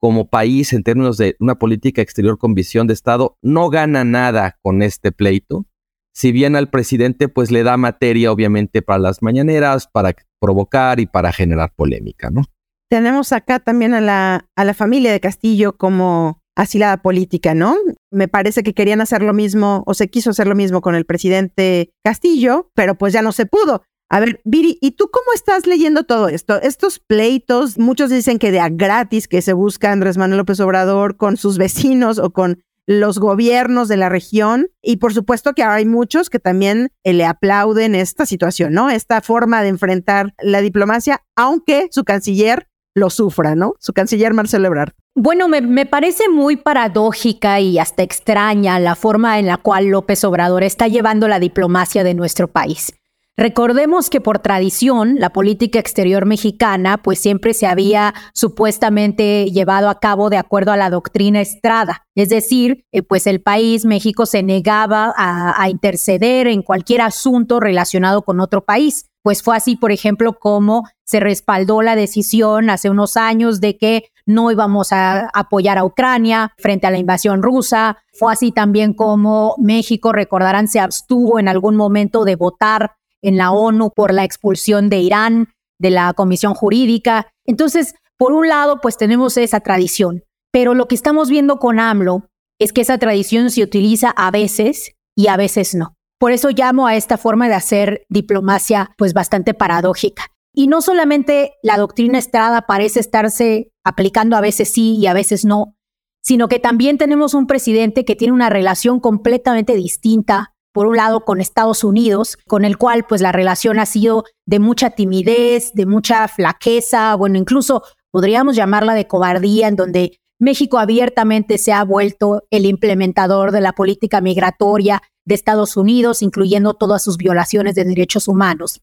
como 0.00 0.30
país 0.30 0.72
en 0.72 0.84
términos 0.84 1.16
de 1.16 1.34
una 1.40 1.56
política 1.56 2.00
exterior 2.00 2.38
con 2.38 2.54
visión 2.54 2.86
de 2.86 2.94
Estado 2.94 3.36
no 3.42 3.70
gana 3.70 4.04
nada 4.04 4.56
con 4.62 4.82
este 4.82 5.10
pleito 5.10 5.66
si 6.14 6.30
bien 6.30 6.54
al 6.54 6.70
presidente 6.70 7.28
pues 7.28 7.50
le 7.50 7.64
da 7.64 7.76
materia 7.76 8.30
obviamente 8.30 8.82
para 8.82 9.00
las 9.00 9.20
mañaneras, 9.20 9.88
para 9.88 10.14
provocar 10.40 11.00
y 11.00 11.06
para 11.06 11.32
generar 11.32 11.72
polémica, 11.74 12.30
¿no? 12.30 12.42
Tenemos 12.88 13.32
acá 13.32 13.58
también 13.58 13.92
a 13.92 14.00
la, 14.00 14.46
a 14.54 14.64
la 14.64 14.74
familia 14.74 15.10
de 15.10 15.18
Castillo 15.18 15.76
como 15.76 16.40
asilada 16.56 16.98
política, 16.98 17.52
¿no? 17.54 17.74
Me 18.12 18.28
parece 18.28 18.62
que 18.62 18.74
querían 18.74 19.00
hacer 19.00 19.22
lo 19.22 19.34
mismo 19.34 19.82
o 19.86 19.92
se 19.92 20.08
quiso 20.08 20.30
hacer 20.30 20.46
lo 20.46 20.54
mismo 20.54 20.82
con 20.82 20.94
el 20.94 21.04
presidente 21.04 21.90
Castillo, 22.04 22.70
pero 22.74 22.94
pues 22.94 23.12
ya 23.12 23.22
no 23.22 23.32
se 23.32 23.46
pudo. 23.46 23.82
A 24.08 24.20
ver, 24.20 24.40
Viri, 24.44 24.78
¿y 24.80 24.92
tú 24.92 25.10
cómo 25.10 25.26
estás 25.34 25.66
leyendo 25.66 26.04
todo 26.04 26.28
esto? 26.28 26.60
Estos 26.60 27.00
pleitos, 27.00 27.76
muchos 27.76 28.10
dicen 28.10 28.38
que 28.38 28.52
de 28.52 28.60
a 28.60 28.68
gratis 28.68 29.26
que 29.26 29.42
se 29.42 29.52
busca 29.52 29.90
Andrés 29.90 30.16
Manuel 30.16 30.38
López 30.38 30.60
Obrador 30.60 31.16
con 31.16 31.36
sus 31.36 31.58
vecinos 31.58 32.18
o 32.18 32.30
con 32.30 32.62
los 32.86 33.18
gobiernos 33.18 33.88
de 33.88 33.96
la 33.96 34.08
región 34.08 34.68
y 34.80 34.98
por 34.98 35.12
supuesto 35.12 35.54
que 35.54 35.64
hay 35.64 35.84
muchos 35.86 36.30
que 36.30 36.38
también 36.38 36.92
eh, 37.02 37.12
le 37.12 37.24
aplauden 37.24 37.96
esta 37.96 38.26
situación, 38.26 38.72
¿no? 38.72 38.90
Esta 38.90 39.20
forma 39.22 39.62
de 39.62 39.68
enfrentar 39.68 40.34
la 40.40 40.60
diplomacia, 40.60 41.24
aunque 41.34 41.88
su 41.90 42.04
canciller 42.04 42.68
lo 42.94 43.10
sufra, 43.10 43.56
¿no? 43.56 43.74
Su 43.80 43.92
canciller 43.92 44.34
Marcelo 44.34 44.68
Ebrard. 44.68 44.92
Bueno, 45.16 45.48
me, 45.48 45.60
me, 45.62 45.84
parece 45.84 46.28
muy 46.28 46.56
paradójica 46.56 47.58
y 47.58 47.78
hasta 47.78 48.04
extraña 48.04 48.78
la 48.78 48.94
forma 48.94 49.38
en 49.38 49.46
la 49.46 49.56
cual 49.56 49.86
López 49.86 50.22
Obrador 50.24 50.62
está 50.62 50.86
llevando 50.86 51.26
la 51.26 51.40
diplomacia 51.40 52.04
de 52.04 52.14
nuestro 52.14 52.48
país. 52.48 52.94
Recordemos 53.38 54.08
que 54.08 54.22
por 54.22 54.38
tradición 54.38 55.16
la 55.18 55.28
política 55.28 55.78
exterior 55.78 56.24
mexicana 56.24 56.96
pues 57.02 57.18
siempre 57.18 57.52
se 57.52 57.66
había 57.66 58.14
supuestamente 58.32 59.50
llevado 59.50 59.90
a 59.90 60.00
cabo 60.00 60.30
de 60.30 60.38
acuerdo 60.38 60.72
a 60.72 60.78
la 60.78 60.88
doctrina 60.88 61.42
Estrada, 61.42 62.06
es 62.14 62.30
decir, 62.30 62.86
eh, 62.92 63.02
pues 63.02 63.26
el 63.26 63.42
país 63.42 63.84
México 63.84 64.24
se 64.24 64.42
negaba 64.42 65.12
a, 65.14 65.62
a 65.62 65.68
interceder 65.68 66.46
en 66.46 66.62
cualquier 66.62 67.02
asunto 67.02 67.60
relacionado 67.60 68.22
con 68.22 68.40
otro 68.40 68.64
país. 68.64 69.10
Pues 69.22 69.42
fue 69.42 69.56
así, 69.56 69.76
por 69.76 69.92
ejemplo, 69.92 70.38
como 70.38 70.84
se 71.04 71.20
respaldó 71.20 71.82
la 71.82 71.96
decisión 71.96 72.70
hace 72.70 72.88
unos 72.88 73.18
años 73.18 73.60
de 73.60 73.76
que 73.76 74.04
no 74.24 74.50
íbamos 74.50 74.92
a 74.92 75.28
apoyar 75.34 75.78
a 75.78 75.84
Ucrania 75.84 76.52
frente 76.56 76.86
a 76.86 76.90
la 76.90 76.98
invasión 76.98 77.42
rusa. 77.42 77.98
Fue 78.12 78.32
así 78.32 78.52
también 78.52 78.94
como 78.94 79.56
México, 79.58 80.12
recordarán, 80.12 80.68
se 80.68 80.80
abstuvo 80.80 81.38
en 81.38 81.48
algún 81.48 81.76
momento 81.76 82.24
de 82.24 82.36
votar 82.36 82.92
en 83.26 83.36
la 83.36 83.50
ONU 83.50 83.90
por 83.90 84.14
la 84.14 84.22
expulsión 84.22 84.88
de 84.88 85.00
Irán 85.00 85.48
de 85.80 85.90
la 85.90 86.14
Comisión 86.14 86.54
Jurídica. 86.54 87.28
Entonces, 87.44 87.94
por 88.16 88.32
un 88.32 88.48
lado, 88.48 88.80
pues 88.80 88.96
tenemos 88.96 89.36
esa 89.36 89.60
tradición, 89.60 90.22
pero 90.52 90.74
lo 90.74 90.86
que 90.86 90.94
estamos 90.94 91.28
viendo 91.28 91.58
con 91.58 91.80
AMLO 91.80 92.28
es 92.60 92.72
que 92.72 92.82
esa 92.82 92.98
tradición 92.98 93.50
se 93.50 93.64
utiliza 93.64 94.10
a 94.10 94.30
veces 94.30 94.92
y 95.16 95.26
a 95.26 95.36
veces 95.36 95.74
no. 95.74 95.96
Por 96.18 96.30
eso 96.30 96.50
llamo 96.50 96.86
a 96.86 96.94
esta 96.94 97.18
forma 97.18 97.48
de 97.48 97.54
hacer 97.54 98.06
diplomacia 98.08 98.94
pues 98.96 99.12
bastante 99.12 99.54
paradójica. 99.54 100.28
Y 100.54 100.68
no 100.68 100.80
solamente 100.80 101.52
la 101.62 101.76
doctrina 101.76 102.18
Estrada 102.18 102.62
parece 102.62 103.00
estarse 103.00 103.72
aplicando 103.84 104.36
a 104.36 104.40
veces 104.40 104.72
sí 104.72 104.96
y 104.96 105.06
a 105.08 105.12
veces 105.12 105.44
no, 105.44 105.76
sino 106.22 106.48
que 106.48 106.60
también 106.60 106.96
tenemos 106.96 107.34
un 107.34 107.46
presidente 107.46 108.04
que 108.04 108.16
tiene 108.16 108.32
una 108.32 108.48
relación 108.50 109.00
completamente 109.00 109.74
distinta 109.74 110.55
por 110.76 110.86
un 110.86 110.98
lado 110.98 111.24
con 111.24 111.40
Estados 111.40 111.84
Unidos, 111.84 112.36
con 112.46 112.66
el 112.66 112.76
cual 112.76 113.06
pues 113.06 113.22
la 113.22 113.32
relación 113.32 113.78
ha 113.78 113.86
sido 113.86 114.24
de 114.44 114.58
mucha 114.58 114.90
timidez, 114.90 115.72
de 115.72 115.86
mucha 115.86 116.28
flaqueza, 116.28 117.14
bueno, 117.14 117.38
incluso 117.38 117.82
podríamos 118.10 118.56
llamarla 118.56 118.92
de 118.92 119.06
cobardía, 119.06 119.68
en 119.68 119.76
donde 119.76 120.18
México 120.38 120.78
abiertamente 120.78 121.56
se 121.56 121.72
ha 121.72 121.82
vuelto 121.82 122.42
el 122.50 122.66
implementador 122.66 123.52
de 123.52 123.62
la 123.62 123.72
política 123.72 124.20
migratoria 124.20 125.00
de 125.24 125.34
Estados 125.34 125.78
Unidos, 125.78 126.20
incluyendo 126.20 126.74
todas 126.74 127.02
sus 127.02 127.16
violaciones 127.16 127.74
de 127.74 127.84
derechos 127.84 128.28
humanos. 128.28 128.82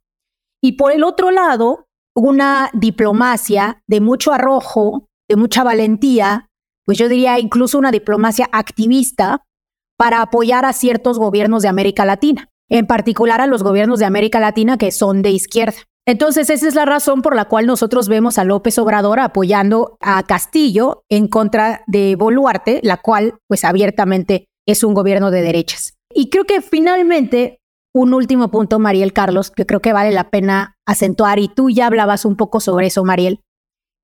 Y 0.63 0.71
por 0.71 0.93
el 0.93 1.03
otro 1.03 1.29
lado, 1.29 1.85
una 2.15 2.71
diplomacia 2.73 3.83
de 3.85 4.01
mucho 4.01 4.33
arrojo, 4.33 5.09
de 5.29 5.35
mucha 5.35 5.63
valentía, 5.63 6.50
pues 6.85 6.97
yo 6.97 7.07
diría 7.07 7.38
incluso 7.38 7.77
una 7.77 7.91
diplomacia 7.91 8.50
activista, 8.51 9.43
para 9.97 10.21
apoyar 10.21 10.65
a 10.65 10.73
ciertos 10.73 11.19
gobiernos 11.19 11.63
de 11.63 11.69
América 11.69 12.05
Latina, 12.05 12.50
en 12.69 12.88
particular 12.88 13.41
a 13.41 13.47
los 13.47 13.63
gobiernos 13.63 14.00
de 14.00 14.05
América 14.05 14.39
Latina 14.39 14.77
que 14.77 14.91
son 14.91 15.21
de 15.21 15.31
izquierda. 15.31 15.77
Entonces, 16.05 16.50
esa 16.50 16.67
es 16.67 16.75
la 16.75 16.85
razón 16.85 17.21
por 17.21 17.35
la 17.35 17.45
cual 17.45 17.65
nosotros 17.65 18.09
vemos 18.09 18.38
a 18.38 18.43
López 18.43 18.77
Obrador 18.77 19.21
apoyando 19.21 19.97
a 20.01 20.21
Castillo 20.23 21.03
en 21.09 21.29
contra 21.29 21.83
de 21.88 22.17
Boluarte, 22.17 22.81
la 22.83 22.97
cual, 22.97 23.35
pues 23.47 23.63
abiertamente, 23.63 24.47
es 24.67 24.83
un 24.83 24.93
gobierno 24.93 25.31
de 25.31 25.41
derechas. 25.41 25.93
Y 26.13 26.29
creo 26.29 26.43
que 26.43 26.62
finalmente, 26.62 27.62
un 27.93 28.13
último 28.13 28.51
punto, 28.51 28.79
Mariel 28.79 29.13
Carlos, 29.13 29.50
que 29.50 29.65
creo 29.65 29.81
que 29.81 29.93
vale 29.93 30.12
la 30.12 30.29
pena 30.29 30.75
acentuar, 30.85 31.39
y 31.39 31.47
tú 31.47 31.69
ya 31.69 31.88
hablabas 31.88 32.25
un 32.25 32.35
poco 32.35 32.59
sobre 32.59 32.88
eso, 32.88 33.05
Mariel, 33.05 33.39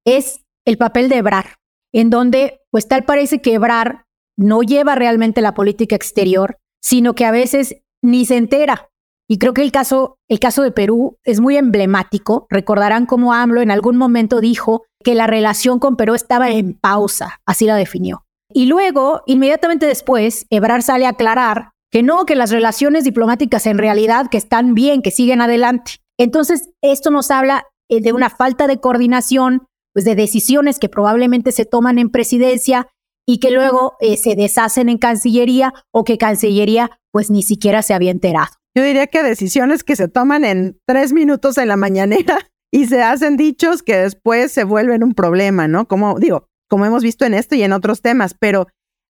es 0.06 0.46
el 0.66 0.78
papel 0.78 1.10
de 1.10 1.18
Ebrar, 1.18 1.56
en 1.94 2.10
donde 2.10 2.62
pues 2.72 2.88
tal 2.88 3.04
parece 3.04 3.42
que 3.42 3.56
Ebrar 3.56 4.06
no 4.40 4.62
lleva 4.62 4.96
realmente 4.96 5.42
la 5.42 5.54
política 5.54 5.96
exterior, 5.96 6.58
sino 6.82 7.14
que 7.14 7.26
a 7.26 7.32
veces 7.32 7.76
ni 8.02 8.26
se 8.26 8.38
entera. 8.38 8.90
Y 9.28 9.38
creo 9.38 9.54
que 9.54 9.62
el 9.62 9.72
caso, 9.72 10.18
el 10.28 10.40
caso 10.40 10.64
de 10.64 10.72
Perú 10.72 11.18
es 11.24 11.40
muy 11.40 11.58
emblemático. 11.58 12.48
Recordarán 12.50 13.06
cómo 13.06 13.34
AMLO 13.34 13.62
en 13.62 13.70
algún 13.70 13.98
momento 13.98 14.40
dijo 14.40 14.84
que 15.04 15.14
la 15.14 15.28
relación 15.28 15.78
con 15.78 15.98
Perú 15.98 16.16
estaba 16.16 16.50
en 16.50 16.74
pausa, 16.74 17.40
así 17.46 17.66
la 17.66 17.76
definió. 17.76 18.26
Y 18.52 18.66
luego, 18.66 19.22
inmediatamente 19.28 19.86
después, 19.86 20.48
Ebrar 20.50 20.82
sale 20.82 21.06
a 21.06 21.10
aclarar 21.10 21.72
que 21.92 22.02
no, 22.02 22.26
que 22.26 22.36
las 22.36 22.50
relaciones 22.50 23.04
diplomáticas 23.04 23.68
en 23.68 23.78
realidad 23.78 24.28
que 24.32 24.38
están 24.38 24.74
bien, 24.74 25.02
que 25.02 25.12
siguen 25.12 25.42
adelante. 25.42 25.98
Entonces, 26.18 26.70
esto 26.82 27.12
nos 27.12 27.30
habla 27.30 27.66
eh, 27.90 28.02
de 28.02 28.14
una 28.14 28.30
falta 28.30 28.68
de 28.68 28.80
coordinación, 28.80 29.68
pues 29.94 30.06
de 30.06 30.16
decisiones 30.16 30.80
que 30.80 30.90
probablemente 30.90 31.52
se 31.52 31.66
toman 31.66 32.00
en 32.00 32.10
presidencia 32.10 32.88
y 33.30 33.38
que 33.38 33.52
luego 33.52 33.96
eh, 34.00 34.18
se 34.18 34.36
deshacen 34.36 34.90
en 34.90 34.98
Cancillería 34.98 35.72
o 35.92 36.04
que 36.04 36.18
Cancillería 36.18 37.00
pues 37.12 37.30
ni 37.30 37.44
siquiera 37.44 37.84
se 37.84 37.94
había 37.94 38.10
enterado. 38.10 38.50
Yo 38.76 38.84
diría 38.84 39.06
que 39.06 39.22
decisiones 39.22 39.84
que 39.84 39.96
se 39.96 40.08
toman 40.08 40.44
en 40.46 40.80
tres 40.88 41.14
minutos 41.14 41.60
en 41.60 41.68
la 41.68 41.78
mañanera 41.78 42.40
y 42.74 42.88
se 42.88 43.04
hacen 43.04 43.38
dichos 43.38 43.84
que 43.84 43.98
después 43.98 44.52
se 44.52 44.64
vuelven 44.64 45.04
un 45.04 45.14
problema, 45.14 45.68
¿no? 45.68 45.88
Como 45.88 46.18
digo, 46.18 46.48
como 46.68 46.88
hemos 46.88 47.04
visto 47.04 47.24
en 47.24 47.36
esto 47.36 47.54
y 47.54 47.62
en 47.62 47.72
otros 47.72 48.02
temas, 48.02 48.34
pero 48.34 48.66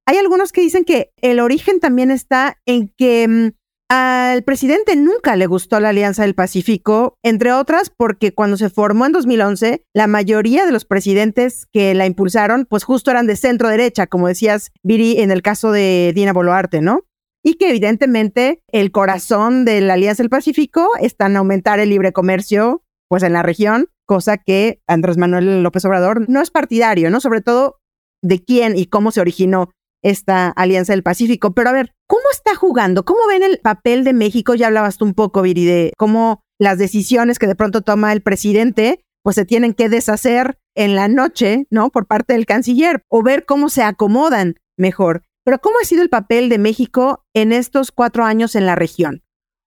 hay 0.06 0.18
algunos 0.18 0.52
que 0.52 0.62
dicen 0.62 0.84
que 0.84 1.12
el 1.22 1.40
origen 1.40 1.80
también 1.80 2.12
está 2.12 2.58
en 2.66 2.94
que 2.98 3.26
mm, 3.26 3.52
al 3.90 4.44
presidente 4.44 4.96
nunca 4.96 5.36
le 5.36 5.48
gustó 5.48 5.80
la 5.80 5.90
Alianza 5.90 6.22
del 6.22 6.36
Pacífico, 6.36 7.18
entre 7.24 7.52
otras 7.52 7.90
porque 7.90 8.34
cuando 8.34 8.56
se 8.56 8.70
formó 8.70 9.08
en 9.08 9.12
2011, 9.12 9.84
la 9.96 10.06
mayoría 10.06 10.68
de 10.68 10.72
los 10.72 10.86
presidentes 10.86 11.66
que 11.74 11.96
la 11.96 12.06
impulsaron, 12.06 12.68
pues 12.70 12.84
justo 12.84 13.10
eran 13.10 13.26
de 13.26 13.36
centro 13.36 13.68
derecha, 13.68 14.06
como 14.06 14.28
decías, 14.28 14.72
Viri, 14.84 15.20
en 15.20 15.32
el 15.32 15.42
caso 15.42 15.72
de 15.72 16.12
Dina 16.14 16.34
Boluarte, 16.34 16.82
¿no? 16.82 17.02
Y 17.44 17.56
que 17.56 17.70
evidentemente 17.70 18.62
el 18.68 18.92
corazón 18.92 19.66
de 19.66 19.82
la 19.82 19.96
Alianza 19.96 20.22
del 20.22 20.30
Pacífico 20.30 20.92
está 21.02 21.26
en 21.26 21.38
aumentar 21.38 21.80
el 21.80 21.90
libre 21.90 22.14
comercio, 22.14 22.84
pues 23.08 23.24
en 23.24 23.34
la 23.34 23.42
región, 23.42 23.88
cosa 24.06 24.38
que 24.38 24.82
Andrés 24.88 25.18
Manuel 25.18 25.64
López 25.64 25.84
Obrador 25.86 26.30
no 26.30 26.42
es 26.42 26.52
partidario, 26.52 27.10
¿no? 27.10 27.20
Sobre 27.22 27.42
todo 27.42 27.80
de 28.22 28.44
quién 28.44 28.78
y 28.78 28.86
cómo 28.86 29.12
se 29.12 29.22
originó 29.22 29.72
esta 30.02 30.50
Alianza 30.50 30.94
del 30.94 31.04
Pacífico. 31.04 31.54
Pero 31.54 31.70
a 31.70 31.74
ver, 31.74 31.94
¿cómo 32.08 32.24
está 32.32 32.56
jugando? 32.56 33.06
¿Cómo 33.06 33.20
ven 33.28 33.44
el 33.44 33.60
papel 33.60 34.04
de 34.04 34.14
México? 34.14 34.56
Ya 34.56 34.68
hablabas 34.68 34.98
tú 34.98 35.06
un 35.06 35.14
poco, 35.14 35.42
Viri, 35.42 35.66
de 35.66 35.94
cómo 35.98 36.42
las 36.60 36.78
decisiones 36.78 37.40
que 37.40 37.48
de 37.48 37.56
pronto 37.56 37.82
toma 37.82 38.12
el 38.14 38.22
presidente, 38.22 39.06
pues 39.24 39.36
se 39.36 39.46
tienen 39.46 39.74
que 39.74 39.90
deshacer 39.90 40.60
en 40.76 40.96
la 40.96 41.08
noche, 41.08 41.68
¿no? 41.70 41.90
Por 41.90 42.08
parte 42.08 42.34
del 42.34 42.46
canciller, 42.46 43.04
o 43.10 43.24
ver 43.24 43.46
cómo 43.46 43.70
se 43.70 43.84
acomodan 43.84 44.56
mejor. 44.78 45.24
Pero 45.44 45.60
¿cómo 45.60 45.78
ha 45.82 45.86
sido 45.86 46.02
el 46.02 46.10
papel 46.10 46.50
de 46.50 46.58
México 46.58 47.26
en 47.34 47.54
estos 47.54 47.92
cuatro 47.92 48.26
años 48.26 48.56
en 48.56 48.66
la 48.66 48.76
región? 48.76 49.24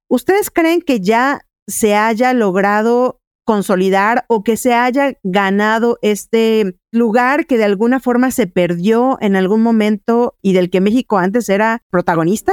¿Ustedes 0.09 0.51
creen 0.51 0.83
que 0.83 1.01
ya 1.01 1.47
se 1.67 1.95
haya 1.95 2.35
logrado 2.35 3.22
consolidar 3.45 4.25
o 4.29 4.43
que 4.43 4.57
se 4.57 4.75
haya 4.75 5.15
ganado 5.23 5.99
este 6.03 6.77
lugar 6.91 7.47
que 7.47 7.59
de 7.59 7.65
alguna 7.65 8.01
forma 8.01 8.31
se 8.31 8.47
perdió 8.47 9.19
en 9.21 9.37
algún 9.37 9.63
momento 9.63 10.37
y 10.43 10.53
del 10.53 10.71
que 10.71 10.81
México 10.81 11.19
antes 11.19 11.49
era 11.49 11.83
protagonista? 11.91 12.53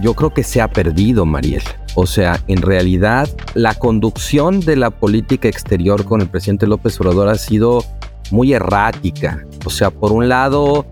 Yo 0.00 0.14
creo 0.14 0.34
que 0.34 0.42
se 0.42 0.60
ha 0.60 0.70
perdido, 0.70 1.24
Mariel. 1.24 1.62
O 1.94 2.06
sea, 2.06 2.42
en 2.48 2.60
realidad 2.60 3.28
la 3.54 3.74
conducción 3.74 4.60
de 4.60 4.76
la 4.76 4.90
política 4.90 5.48
exterior 5.48 6.04
con 6.04 6.20
el 6.20 6.28
presidente 6.28 6.66
López 6.66 7.00
Obrador 7.00 7.28
ha 7.28 7.36
sido 7.36 7.82
muy 8.30 8.52
errática. 8.52 9.46
O 9.64 9.70
sea, 9.70 9.90
por 9.90 10.12
un 10.12 10.28
lado, 10.28 10.86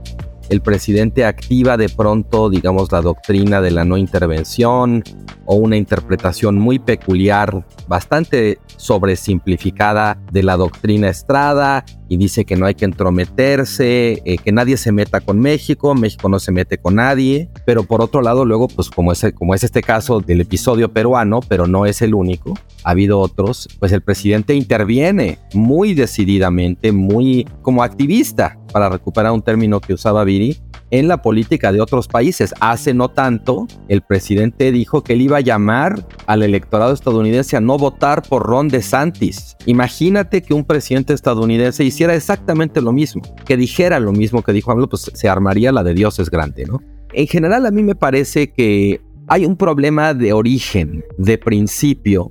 el 0.48 0.60
presidente 0.60 1.24
activa 1.24 1.76
de 1.76 1.88
pronto, 1.88 2.50
digamos, 2.50 2.90
la 2.92 3.00
doctrina 3.00 3.60
de 3.60 3.70
la 3.70 3.84
no 3.84 3.96
intervención 3.96 5.02
o 5.46 5.56
una 5.56 5.76
interpretación 5.76 6.58
muy 6.58 6.78
peculiar, 6.78 7.66
bastante 7.86 8.58
sobresimplificada 8.76 10.18
de 10.32 10.42
la 10.42 10.56
doctrina 10.56 11.08
Estrada 11.08 11.84
y 12.14 12.16
dice 12.16 12.44
que 12.44 12.54
no 12.54 12.66
hay 12.66 12.76
que 12.76 12.84
entrometerse, 12.84 14.22
eh, 14.24 14.38
que 14.38 14.52
nadie 14.52 14.76
se 14.76 14.92
meta 14.92 15.20
con 15.20 15.40
México, 15.40 15.96
México 15.96 16.28
no 16.28 16.38
se 16.38 16.52
mete 16.52 16.78
con 16.78 16.94
nadie, 16.94 17.48
pero 17.66 17.82
por 17.82 18.00
otro 18.00 18.22
lado 18.22 18.44
luego, 18.44 18.68
pues 18.68 18.88
como 18.88 19.10
es, 19.10 19.26
como 19.34 19.52
es 19.52 19.64
este 19.64 19.82
caso 19.82 20.20
del 20.20 20.40
episodio 20.40 20.92
peruano, 20.92 21.40
pero 21.48 21.66
no 21.66 21.86
es 21.86 22.02
el 22.02 22.14
único, 22.14 22.54
ha 22.84 22.90
habido 22.90 23.18
otros, 23.18 23.68
pues 23.80 23.90
el 23.90 24.00
presidente 24.00 24.54
interviene 24.54 25.40
muy 25.54 25.92
decididamente, 25.94 26.92
muy 26.92 27.48
como 27.62 27.82
activista, 27.82 28.58
para 28.72 28.88
recuperar 28.88 29.32
un 29.32 29.42
término 29.42 29.80
que 29.80 29.94
usaba 29.94 30.22
Viri, 30.22 30.58
en 30.94 31.08
la 31.08 31.22
política 31.22 31.72
de 31.72 31.80
otros 31.80 32.06
países. 32.06 32.54
Hace 32.60 32.94
no 32.94 33.08
tanto, 33.08 33.66
el 33.88 34.00
presidente 34.02 34.70
dijo 34.70 35.02
que 35.02 35.14
él 35.14 35.22
iba 35.22 35.38
a 35.38 35.40
llamar 35.40 36.06
al 36.26 36.44
electorado 36.44 36.94
estadounidense 36.94 37.56
a 37.56 37.60
no 37.60 37.76
votar 37.78 38.22
por 38.22 38.44
Ron 38.44 38.68
DeSantis. 38.68 39.56
Imagínate 39.66 40.42
que 40.42 40.54
un 40.54 40.64
presidente 40.64 41.12
estadounidense 41.12 41.82
hiciera 41.82 42.14
exactamente 42.14 42.80
lo 42.80 42.92
mismo, 42.92 43.22
que 43.44 43.56
dijera 43.56 43.98
lo 43.98 44.12
mismo 44.12 44.42
que 44.42 44.52
dijo 44.52 44.70
AMLO, 44.70 44.88
pues 44.88 45.10
se 45.12 45.28
armaría 45.28 45.72
la 45.72 45.82
de 45.82 45.94
Dios 45.94 46.20
es 46.20 46.30
grande, 46.30 46.64
¿no? 46.64 46.80
En 47.12 47.26
general 47.26 47.66
a 47.66 47.72
mí 47.72 47.82
me 47.82 47.96
parece 47.96 48.52
que 48.52 49.00
hay 49.26 49.46
un 49.46 49.56
problema 49.56 50.14
de 50.14 50.32
origen, 50.32 51.04
de 51.18 51.38
principio, 51.38 52.30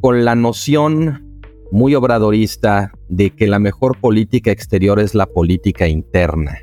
con 0.00 0.24
la 0.24 0.34
noción 0.34 1.42
muy 1.70 1.94
obradorista 1.94 2.92
de 3.10 3.30
que 3.30 3.46
la 3.46 3.58
mejor 3.58 3.98
política 4.00 4.50
exterior 4.50 5.00
es 5.00 5.14
la 5.14 5.26
política 5.26 5.86
interna 5.86 6.60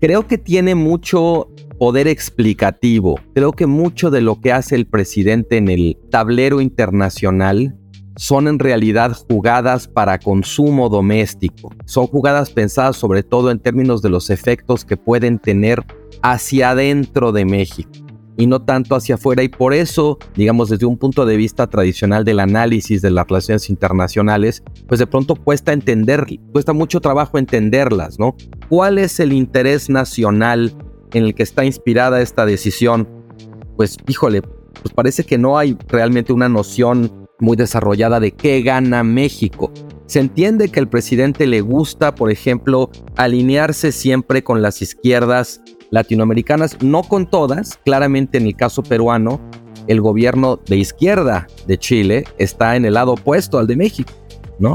creo 0.00 0.26
que 0.26 0.38
tiene 0.38 0.74
mucho 0.74 1.48
poder 1.78 2.08
explicativo. 2.08 3.18
Creo 3.34 3.52
que 3.52 3.66
mucho 3.66 4.10
de 4.10 4.20
lo 4.20 4.40
que 4.40 4.52
hace 4.52 4.74
el 4.74 4.86
presidente 4.86 5.56
en 5.56 5.68
el 5.68 5.98
tablero 6.10 6.60
internacional 6.60 7.76
son 8.16 8.46
en 8.46 8.58
realidad 8.60 9.12
jugadas 9.28 9.88
para 9.88 10.18
consumo 10.18 10.88
doméstico. 10.88 11.72
Son 11.84 12.06
jugadas 12.06 12.50
pensadas 12.50 12.96
sobre 12.96 13.22
todo 13.22 13.50
en 13.50 13.58
términos 13.58 14.02
de 14.02 14.10
los 14.10 14.30
efectos 14.30 14.84
que 14.84 14.96
pueden 14.96 15.38
tener 15.38 15.84
hacia 16.22 16.70
adentro 16.70 17.32
de 17.32 17.44
México 17.44 18.03
y 18.36 18.46
no 18.46 18.62
tanto 18.62 18.94
hacia 18.94 19.16
afuera. 19.16 19.42
Y 19.42 19.48
por 19.48 19.74
eso, 19.74 20.18
digamos, 20.34 20.70
desde 20.70 20.86
un 20.86 20.98
punto 20.98 21.26
de 21.26 21.36
vista 21.36 21.66
tradicional 21.66 22.24
del 22.24 22.40
análisis 22.40 23.02
de 23.02 23.10
las 23.10 23.26
relaciones 23.26 23.70
internacionales, 23.70 24.62
pues 24.86 24.98
de 24.98 25.06
pronto 25.06 25.36
cuesta 25.36 25.72
entender, 25.72 26.26
cuesta 26.52 26.72
mucho 26.72 27.00
trabajo 27.00 27.38
entenderlas, 27.38 28.18
¿no? 28.18 28.36
¿Cuál 28.68 28.98
es 28.98 29.20
el 29.20 29.32
interés 29.32 29.88
nacional 29.88 30.72
en 31.12 31.24
el 31.24 31.34
que 31.34 31.42
está 31.42 31.64
inspirada 31.64 32.20
esta 32.20 32.46
decisión? 32.46 33.08
Pues, 33.76 33.96
híjole, 34.08 34.42
pues 34.42 34.92
parece 34.94 35.24
que 35.24 35.38
no 35.38 35.58
hay 35.58 35.76
realmente 35.88 36.32
una 36.32 36.48
noción 36.48 37.28
muy 37.40 37.56
desarrollada 37.56 38.20
de 38.20 38.32
qué 38.32 38.62
gana 38.62 39.02
México. 39.02 39.72
Se 40.06 40.20
entiende 40.20 40.68
que 40.68 40.80
al 40.80 40.88
presidente 40.88 41.46
le 41.46 41.60
gusta, 41.60 42.14
por 42.14 42.30
ejemplo, 42.30 42.90
alinearse 43.16 43.90
siempre 43.90 44.44
con 44.44 44.60
las 44.60 44.82
izquierdas 44.82 45.62
latinoamericanas, 45.94 46.82
no 46.82 47.04
con 47.04 47.26
todas, 47.26 47.78
claramente 47.84 48.36
en 48.36 48.46
el 48.46 48.56
caso 48.56 48.82
peruano, 48.82 49.40
el 49.86 50.00
gobierno 50.00 50.58
de 50.66 50.76
izquierda 50.76 51.46
de 51.66 51.78
Chile 51.78 52.24
está 52.36 52.74
en 52.76 52.84
el 52.84 52.94
lado 52.94 53.12
opuesto 53.12 53.58
al 53.58 53.66
de 53.66 53.76
México, 53.76 54.12
¿no? 54.58 54.74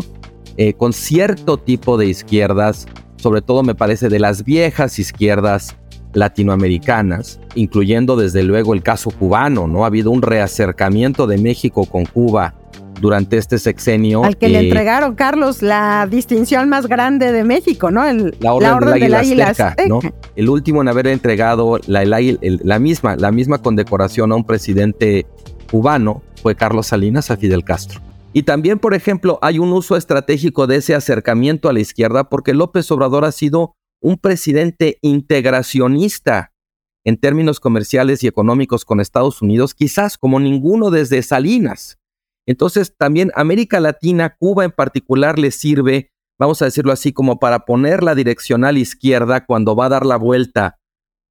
Eh, 0.56 0.74
con 0.74 0.94
cierto 0.94 1.58
tipo 1.58 1.98
de 1.98 2.08
izquierdas, 2.08 2.88
sobre 3.18 3.42
todo 3.42 3.64
me 3.64 3.76
parece 3.76 4.08
de 4.08 4.20
las 4.20 4.44
viejas 4.44 4.98
izquierdas 4.98 5.76
latinoamericanas, 6.14 7.40
incluyendo 7.54 8.16
desde 8.16 8.44
luego 8.44 8.74
el 8.74 8.82
caso 8.82 9.12
cubano, 9.12 9.68
¿no? 9.68 9.84
Ha 9.84 9.88
habido 9.88 10.12
un 10.12 10.22
reacercamiento 10.22 11.28
de 11.28 11.38
México 11.38 11.86
con 11.86 12.06
Cuba 12.06 12.56
durante 13.00 13.38
este 13.38 13.58
sexenio. 13.60 14.24
Al 14.24 14.38
que 14.38 14.50
le 14.50 14.60
entregaron, 14.60 15.16
Carlos, 15.16 15.62
la 15.62 16.08
distinción 16.10 16.70
más 16.70 16.88
grande 16.88 17.32
de 17.32 17.44
México, 17.44 17.92
¿no? 17.92 18.04
la 18.40 18.54
Orden, 18.54 19.00
del, 19.00 19.14
Águila, 19.14 19.54
¿no? 19.88 20.00
El 20.36 20.50
último 20.50 20.82
en 20.82 20.88
haber 20.88 21.08
entregado 21.08 21.80
la, 21.88 22.06
la, 22.06 22.80
misma, 22.80 23.16
la 23.16 23.32
misma 23.32 23.60
condecoración 23.60 24.32
a 24.32 24.36
un 24.36 24.46
presidente 24.46 25.26
cubano 25.70 26.22
fue 26.42 26.56
Carlos 26.56 26.88
Salinas 26.88 27.32
a 27.32 27.38
Fidel 27.38 27.64
Castro. 27.64 28.02
Y 28.32 28.44
también, 28.44 28.80
por 28.80 28.94
ejemplo, 28.94 29.40
hay 29.42 29.60
un 29.60 29.72
uso 29.72 29.98
estratégico 29.98 30.68
de 30.68 30.78
ese 30.78 30.94
acercamiento 30.96 31.68
a 31.68 31.74
la 31.74 31.80
izquierda 31.80 32.30
porque 32.30 32.54
López 32.54 32.90
Obrador 32.92 33.26
ha 33.26 33.32
sido 33.32 33.76
un 34.02 34.18
presidente 34.18 34.98
integracionista 35.02 36.52
en 37.06 37.18
términos 37.18 37.60
comerciales 37.60 38.24
y 38.24 38.28
económicos 38.28 38.86
con 38.86 39.00
Estados 39.00 39.42
Unidos, 39.42 39.74
quizás 39.74 40.18
como 40.18 40.40
ninguno 40.40 40.92
desde 40.92 41.24
Salinas. 41.24 41.99
Entonces, 42.50 42.96
también 42.98 43.32
América 43.36 43.80
Latina, 43.80 44.36
Cuba 44.40 44.66
en 44.66 44.72
particular, 44.72 45.38
le 45.38 45.52
sirve, 45.52 46.10
vamos 46.40 46.64
a 46.64 46.66
decirlo 46.66 46.92
así, 46.92 47.14
como 47.14 47.38
para 47.38 47.60
poner 47.60 48.02
la 48.02 48.16
direccional 48.16 48.80
izquierda 48.80 49.46
cuando 49.46 49.76
va 49.76 49.86
a 49.86 49.90
dar 49.90 50.04
la 50.04 50.18
vuelta 50.18 50.80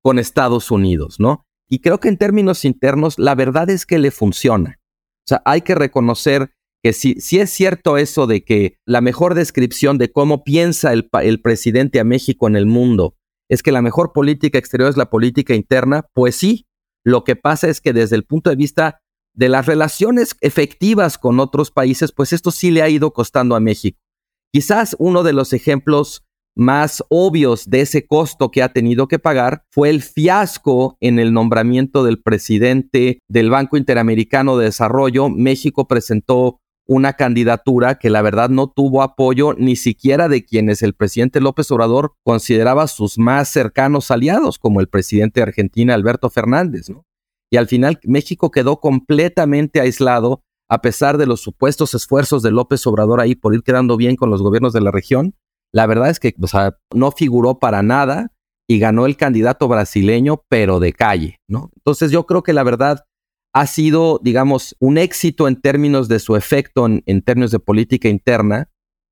con 0.01 0.21
Estados 0.21 0.71
Unidos, 0.71 1.19
¿no? 1.19 1.45
Y 1.69 1.81
creo 1.81 1.99
que 1.99 2.07
en 2.07 2.19
términos 2.19 2.65
internos, 2.65 3.19
la 3.19 3.35
verdad 3.35 3.69
es 3.69 3.85
que 3.85 3.99
le 3.99 4.13
funciona. 4.13 4.79
O 4.79 5.27
sea, 5.27 5.43
hay 5.45 5.63
que 5.63 5.75
reconocer 5.75 6.53
que 6.85 6.93
si, 6.93 7.15
si 7.21 7.41
es 7.41 7.51
cierto 7.51 7.99
eso 7.99 8.29
de 8.29 8.45
que 8.45 8.77
la 8.87 9.01
mejor 9.01 9.35
descripción 9.35 9.99
de 9.99 10.13
cómo 10.13 10.45
piensa 10.45 10.93
el, 10.93 11.11
el 11.21 11.43
presidente 11.43 11.99
a 11.99 12.05
México 12.05 12.47
en 12.47 12.55
el 12.55 12.67
mundo 12.67 13.17
es 13.49 13.65
que 13.65 13.73
la 13.73 13.83
mejor 13.83 14.13
política 14.13 14.57
exterior 14.57 14.89
es 14.89 14.97
la 14.97 15.11
política 15.11 15.57
interna, 15.57 16.07
pues 16.15 16.37
sí. 16.37 16.69
Lo 17.05 17.25
que 17.25 17.35
pasa 17.35 17.67
es 17.67 17.81
que 17.81 17.93
desde 17.93 18.15
el 18.15 18.25
punto 18.25 18.51
de 18.51 18.57
vista 18.57 19.01
de 19.39 19.49
las 19.49 19.67
relaciones 19.67 20.37
efectivas 20.41 21.17
con 21.17 21.39
otros 21.39 21.71
países, 21.71 22.11
pues 22.11 22.33
esto 22.33 22.51
sí 22.51 22.73
le 22.73 22.83
ha 22.83 22.89
ido 22.89 23.13
costando 23.13 23.55
a 23.55 23.61
México. 23.61 24.01
Quizás 24.53 24.97
uno 24.99 25.23
de 25.23 25.33
los 25.33 25.53
ejemplos 25.53 26.25
más 26.57 27.05
obvios 27.09 27.71
de 27.71 27.83
ese 27.83 28.05
costo 28.05 28.51
que 28.51 28.65
ha 28.65 28.73
tenido 28.73 29.07
que 29.07 29.21
pagar 29.21 29.63
fue 29.71 29.91
el 29.91 30.03
fiasco 30.03 30.97
en 31.01 31.21
el 31.21 31.33
nombramiento 31.33 32.03
del 32.03 32.21
presidente 32.21 33.21
del 33.29 33.49
Banco 33.49 33.77
Interamericano 33.77 34.57
de 34.57 34.65
Desarrollo. 34.65 35.29
México 35.29 35.87
presentó 35.87 36.59
una 36.89 37.13
candidatura 37.13 37.97
que 37.97 38.11
la 38.11 38.23
verdad 38.23 38.49
no 38.49 38.67
tuvo 38.67 39.03
apoyo 39.03 39.55
ni 39.57 39.77
siquiera 39.77 40.29
de 40.29 40.45
quienes 40.45 40.83
el 40.83 40.95
presidente 40.95 41.41
López 41.41 41.71
Obrador 41.71 42.15
consideraba 42.25 42.89
sus 42.89 43.19
más 43.19 43.51
cercanos 43.51 44.11
aliados, 44.11 44.59
como 44.59 44.81
el 44.81 44.89
presidente 44.89 45.39
de 45.39 45.45
Argentina, 45.45 45.95
Alberto 45.95 46.29
Fernández. 46.29 46.91
Y 47.51 47.57
al 47.57 47.67
final 47.67 47.99
México 48.05 48.51
quedó 48.51 48.81
completamente 48.81 49.81
aislado 49.81 50.43
a 50.69 50.83
pesar 50.83 51.17
de 51.17 51.27
los 51.27 51.41
supuestos 51.41 51.95
esfuerzos 51.95 52.43
de 52.43 52.51
López 52.51 52.87
Obrador 52.87 53.21
ahí 53.21 53.35
por 53.35 53.55
ir 53.55 53.63
quedando 53.63 53.97
bien 53.97 54.17
con 54.17 54.31
los 54.31 54.43
gobiernos 54.43 54.73
de 54.73 54.83
la 54.83 54.91
región 54.91 55.35
la 55.73 55.87
verdad 55.87 56.11
es 56.11 56.21
que 56.21 56.35
no 56.95 57.13
figuró 57.13 57.59
para 57.59 57.83
nada 57.83 58.33
y 58.67 58.79
ganó 58.79 59.07
el 59.07 59.17
candidato 59.17 59.69
brasileño, 59.69 60.43
pero 60.49 60.81
de 60.81 60.93
calle, 60.93 61.41
¿no? 61.49 61.71
Entonces 61.77 62.11
yo 62.11 62.27
creo 62.27 62.43
que 62.43 62.53
la 62.53 62.63
verdad 62.63 63.05
ha 63.55 63.67
sido, 63.67 64.21
digamos, 64.23 64.77
un 64.79 64.99
éxito 64.99 65.49
en 65.49 65.61
términos 65.61 66.09
de 66.09 66.19
su 66.19 66.37
efecto 66.37 66.87
en, 66.87 67.23
términos 67.23 67.51
de 67.51 67.59
política 67.59 68.09
interna, 68.09 68.71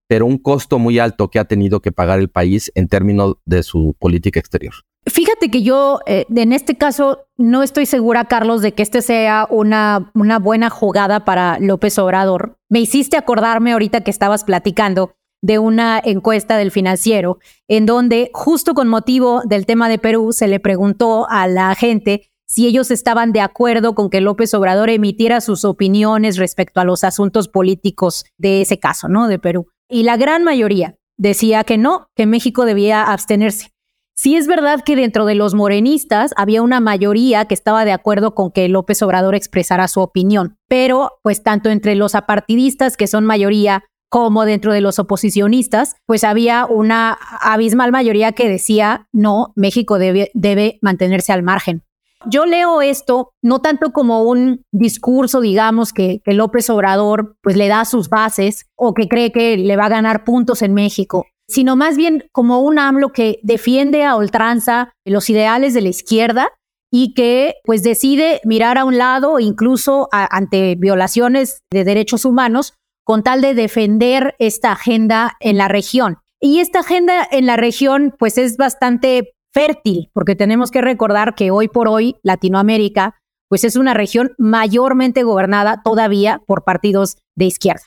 pero 0.09 0.27
un 0.27 0.39
costo 0.39 0.79
muy 0.79 0.99
alto 0.99 1.31
que 1.31 1.39
ha 1.39 1.47
tenido 1.47 1.81
que 1.81 1.93
pagar 1.93 2.19
el 2.19 2.29
país 2.29 2.71
en 2.75 2.89
términos 2.89 3.37
de 3.45 3.63
su 3.63 3.97
política 3.99 4.39
exterior. 4.39 4.75
Fíjate 5.09 5.51
que 5.51 5.63
yo, 5.63 6.01
eh, 6.07 6.27
en 6.35 6.53
este 6.53 6.77
caso, 6.77 7.27
no 7.37 7.63
estoy 7.63 7.87
segura, 7.87 8.25
Carlos, 8.25 8.61
de 8.61 8.73
que 8.73 8.83
este 8.83 9.03
sea 9.03 9.47
una, 9.51 10.11
una 10.15 10.39
buena 10.41 10.69
jugada 10.69 11.25
para 11.25 11.59
López 11.61 11.99
Obrador. 11.99 12.59
Me 12.69 12.81
hiciste 12.81 13.17
acordarme 13.17 13.73
ahorita 13.73 14.01
que 14.03 14.11
estabas 14.11 14.43
platicando 14.43 15.15
de 15.43 15.61
una 15.61 16.01
encuesta 16.05 16.57
del 16.57 16.73
financiero, 16.73 17.39
en 17.69 17.87
donde 17.87 18.31
justo 18.35 18.75
con 18.75 18.89
motivo 18.89 19.43
del 19.45 19.65
tema 19.65 19.89
de 19.89 19.99
Perú 19.99 20.33
se 20.33 20.49
le 20.49 20.59
preguntó 20.59 21.29
a 21.31 21.47
la 21.47 21.75
gente 21.77 22.33
si 22.49 22.67
ellos 22.67 22.91
estaban 22.91 23.33
de 23.33 23.41
acuerdo 23.41 23.95
con 23.95 24.11
que 24.11 24.21
López 24.21 24.55
Obrador 24.55 24.91
emitiera 24.91 25.41
sus 25.41 25.65
opiniones 25.65 26.37
respecto 26.37 26.81
a 26.81 26.85
los 26.85 27.05
asuntos 27.05 27.49
políticos 27.49 28.25
de 28.39 28.61
ese 28.61 28.79
caso, 28.79 29.09
¿no? 29.09 29.29
De 29.29 29.39
Perú. 29.39 29.69
Y 29.89 30.03
la 30.03 30.17
gran 30.17 30.43
mayoría 30.43 30.97
decía 31.17 31.65
que 31.65 31.79
no, 31.79 32.09
que 32.17 32.27
México 32.27 32.65
debía 32.65 33.05
abstenerse. 33.05 33.76
Sí 34.19 34.35
es 34.35 34.47
verdad 34.47 34.81
que 34.83 34.97
dentro 34.97 35.27
de 35.27 35.35
los 35.35 35.55
morenistas 35.55 36.33
había 36.37 36.63
una 36.63 36.81
mayoría 36.81 37.45
que 37.45 37.53
estaba 37.53 37.85
de 37.85 37.93
acuerdo 37.93 38.35
con 38.35 38.51
que 38.51 38.67
López 38.67 39.03
Obrador 39.03 39.35
expresara 39.35 39.89
su 39.89 40.01
opinión, 40.01 40.57
pero 40.69 41.13
pues 41.23 41.43
tanto 41.43 41.69
entre 41.69 41.95
los 41.97 42.15
apartidistas, 42.15 42.97
que 42.97 43.09
son 43.09 43.27
mayoría, 43.27 43.85
como 44.09 44.47
dentro 44.47 44.73
de 44.73 44.81
los 44.81 44.99
oposicionistas, 44.99 45.97
pues 46.07 46.25
había 46.25 46.65
una 46.65 47.19
abismal 47.43 47.93
mayoría 47.93 48.33
que 48.33 48.49
decía, 48.49 49.07
no, 49.13 49.53
México 49.55 49.99
debe, 49.99 50.31
debe 50.33 50.79
mantenerse 50.81 51.35
al 51.35 51.43
margen. 51.43 51.83
Yo 52.25 52.47
leo 52.47 52.81
esto 52.81 53.35
no 53.43 53.61
tanto 53.61 53.93
como 53.93 54.23
un 54.23 54.65
discurso, 54.73 55.43
digamos, 55.43 55.93
que, 55.93 56.23
que, 56.25 56.33
López 56.33 56.71
Obrador 56.71 57.37
pues 57.43 57.57
le 57.57 57.69
da 57.69 57.85
sus 57.85 58.09
bases 58.09 58.67
o 58.75 58.95
que 58.95 59.09
cree 59.09 59.31
que 59.31 59.59
le 59.59 59.77
va 59.77 59.85
a 59.85 59.91
ganar 59.91 60.25
puntos 60.25 60.63
en 60.63 60.73
México, 60.73 61.27
sino 61.49 61.77
más 61.77 61.97
bien 61.97 62.29
como 62.33 62.61
un 62.61 62.79
AMLO 62.79 63.13
que 63.13 63.39
defiende 63.43 64.05
a 64.05 64.17
ultranza 64.17 64.93
los 65.05 65.31
ideales 65.31 65.75
de 65.75 65.83
la 65.83 65.89
izquierda 65.89 66.53
y 66.91 67.15
que 67.15 67.55
pues 67.65 67.83
decide 67.83 68.41
mirar 68.45 68.79
a 68.79 68.85
un 68.85 68.99
lado 68.99 69.39
incluso 69.41 70.09
ante 70.13 70.77
violaciones 70.77 71.63
de 71.71 71.85
derechos 71.85 72.25
humanos 72.25 72.75
con 73.05 73.23
tal 73.23 73.41
de 73.41 73.55
defender 73.55 74.35
esta 74.39 74.73
agenda 74.73 75.37
en 75.41 75.59
la 75.59 75.69
región. 75.69 76.19
Y 76.41 76.61
esta 76.61 76.81
agenda 76.81 77.27
en 77.31 77.47
la 77.47 77.57
región 77.57 78.15
pues 78.19 78.39
es 78.39 78.57
bastante 78.57 79.35
fértil, 79.53 80.11
porque 80.13 80.35
tenemos 80.35 80.71
que 80.71 80.81
recordar 80.81 81.35
que 81.35 81.51
hoy 81.51 81.69
por 81.69 81.89
hoy 81.89 82.17
Latinoamérica 82.23 83.15
pues 83.49 83.65
es 83.65 83.77
una 83.77 83.95
región 83.95 84.35
mayormente 84.39 85.23
gobernada 85.23 85.83
todavía 85.85 86.43
por 86.47 86.65
partidos 86.65 87.17
de 87.37 87.47
izquierda. 87.47 87.85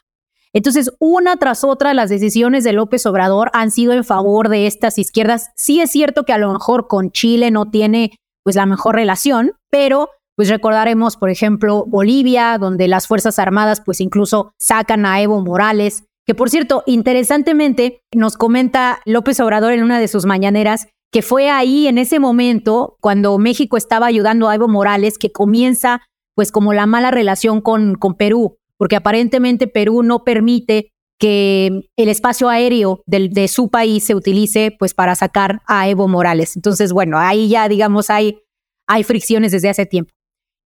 Entonces, 0.54 0.92
una 1.00 1.38
tras 1.38 1.64
otra, 1.64 1.94
las 1.94 2.10
decisiones 2.10 2.64
de 2.64 2.74
López 2.74 3.06
Obrador 3.06 3.52
han 3.54 3.72
sido 3.72 3.94
en 3.94 4.04
favor 4.04 4.50
de 4.50 4.68
estas 4.68 4.98
izquierdas. 4.98 5.52
Sí 5.56 5.80
es 5.80 5.92
cierto 5.92 6.24
que 6.24 6.34
a 6.34 6.38
lo 6.38 6.52
mejor 6.52 6.88
con 6.88 7.12
Chile 7.12 7.52
no 7.52 7.70
tiene 7.70 8.12
pues 8.44 8.56
la 8.56 8.66
mejor 8.66 8.96
relación, 8.96 9.54
pero 9.70 10.10
pues 10.36 10.50
recordaremos, 10.50 11.18
por 11.18 11.30
ejemplo, 11.30 11.86
Bolivia, 11.86 12.58
donde 12.58 12.88
las 12.88 13.08
Fuerzas 13.08 13.40
Armadas 13.40 13.82
pues 13.82 14.00
incluso 14.00 14.54
sacan 14.58 15.06
a 15.06 15.22
Evo 15.22 15.42
Morales, 15.42 16.06
que 16.26 16.34
por 16.34 16.50
cierto, 16.50 16.84
interesantemente 16.86 18.02
nos 18.16 18.38
comenta 18.38 19.02
López 19.06 19.40
Obrador 19.40 19.74
en 19.74 19.84
una 19.84 20.00
de 20.00 20.08
sus 20.08 20.26
mañaneras 20.26 20.88
que 21.12 21.22
fue 21.22 21.50
ahí 21.50 21.88
en 21.88 21.98
ese 21.98 22.20
momento 22.20 22.98
cuando 23.02 23.38
México 23.38 23.78
estaba 23.78 24.06
ayudando 24.06 24.48
a 24.48 24.56
Evo 24.56 24.68
Morales 24.68 25.18
que 25.18 25.32
comienza 25.32 26.02
pues 26.36 26.52
como 26.52 26.72
la 26.72 26.86
mala 26.86 27.12
relación 27.12 27.62
con, 27.62 27.96
con 27.96 28.16
Perú, 28.16 28.58
porque 28.80 28.96
aparentemente 28.96 29.68
Perú 29.68 30.02
no 30.02 30.24
permite 30.24 30.94
que 31.20 31.90
el 31.98 32.08
espacio 32.08 32.48
aéreo 32.48 33.04
de 33.06 33.48
su 33.50 33.70
país 33.70 34.06
se 34.06 34.16
utilice 34.16 34.74
pues 34.80 34.94
para 34.94 35.16
sacar 35.16 35.62
a 35.68 35.90
Evo 35.90 36.08
Morales. 36.08 36.56
Entonces, 36.56 36.94
bueno, 36.94 37.20
ahí 37.20 37.50
ya 37.50 37.68
digamos 37.68 38.10
hay, 38.10 38.40
hay 38.88 39.04
fricciones 39.04 39.52
desde 39.52 39.70
hace 39.70 39.86
tiempo. 39.86 40.14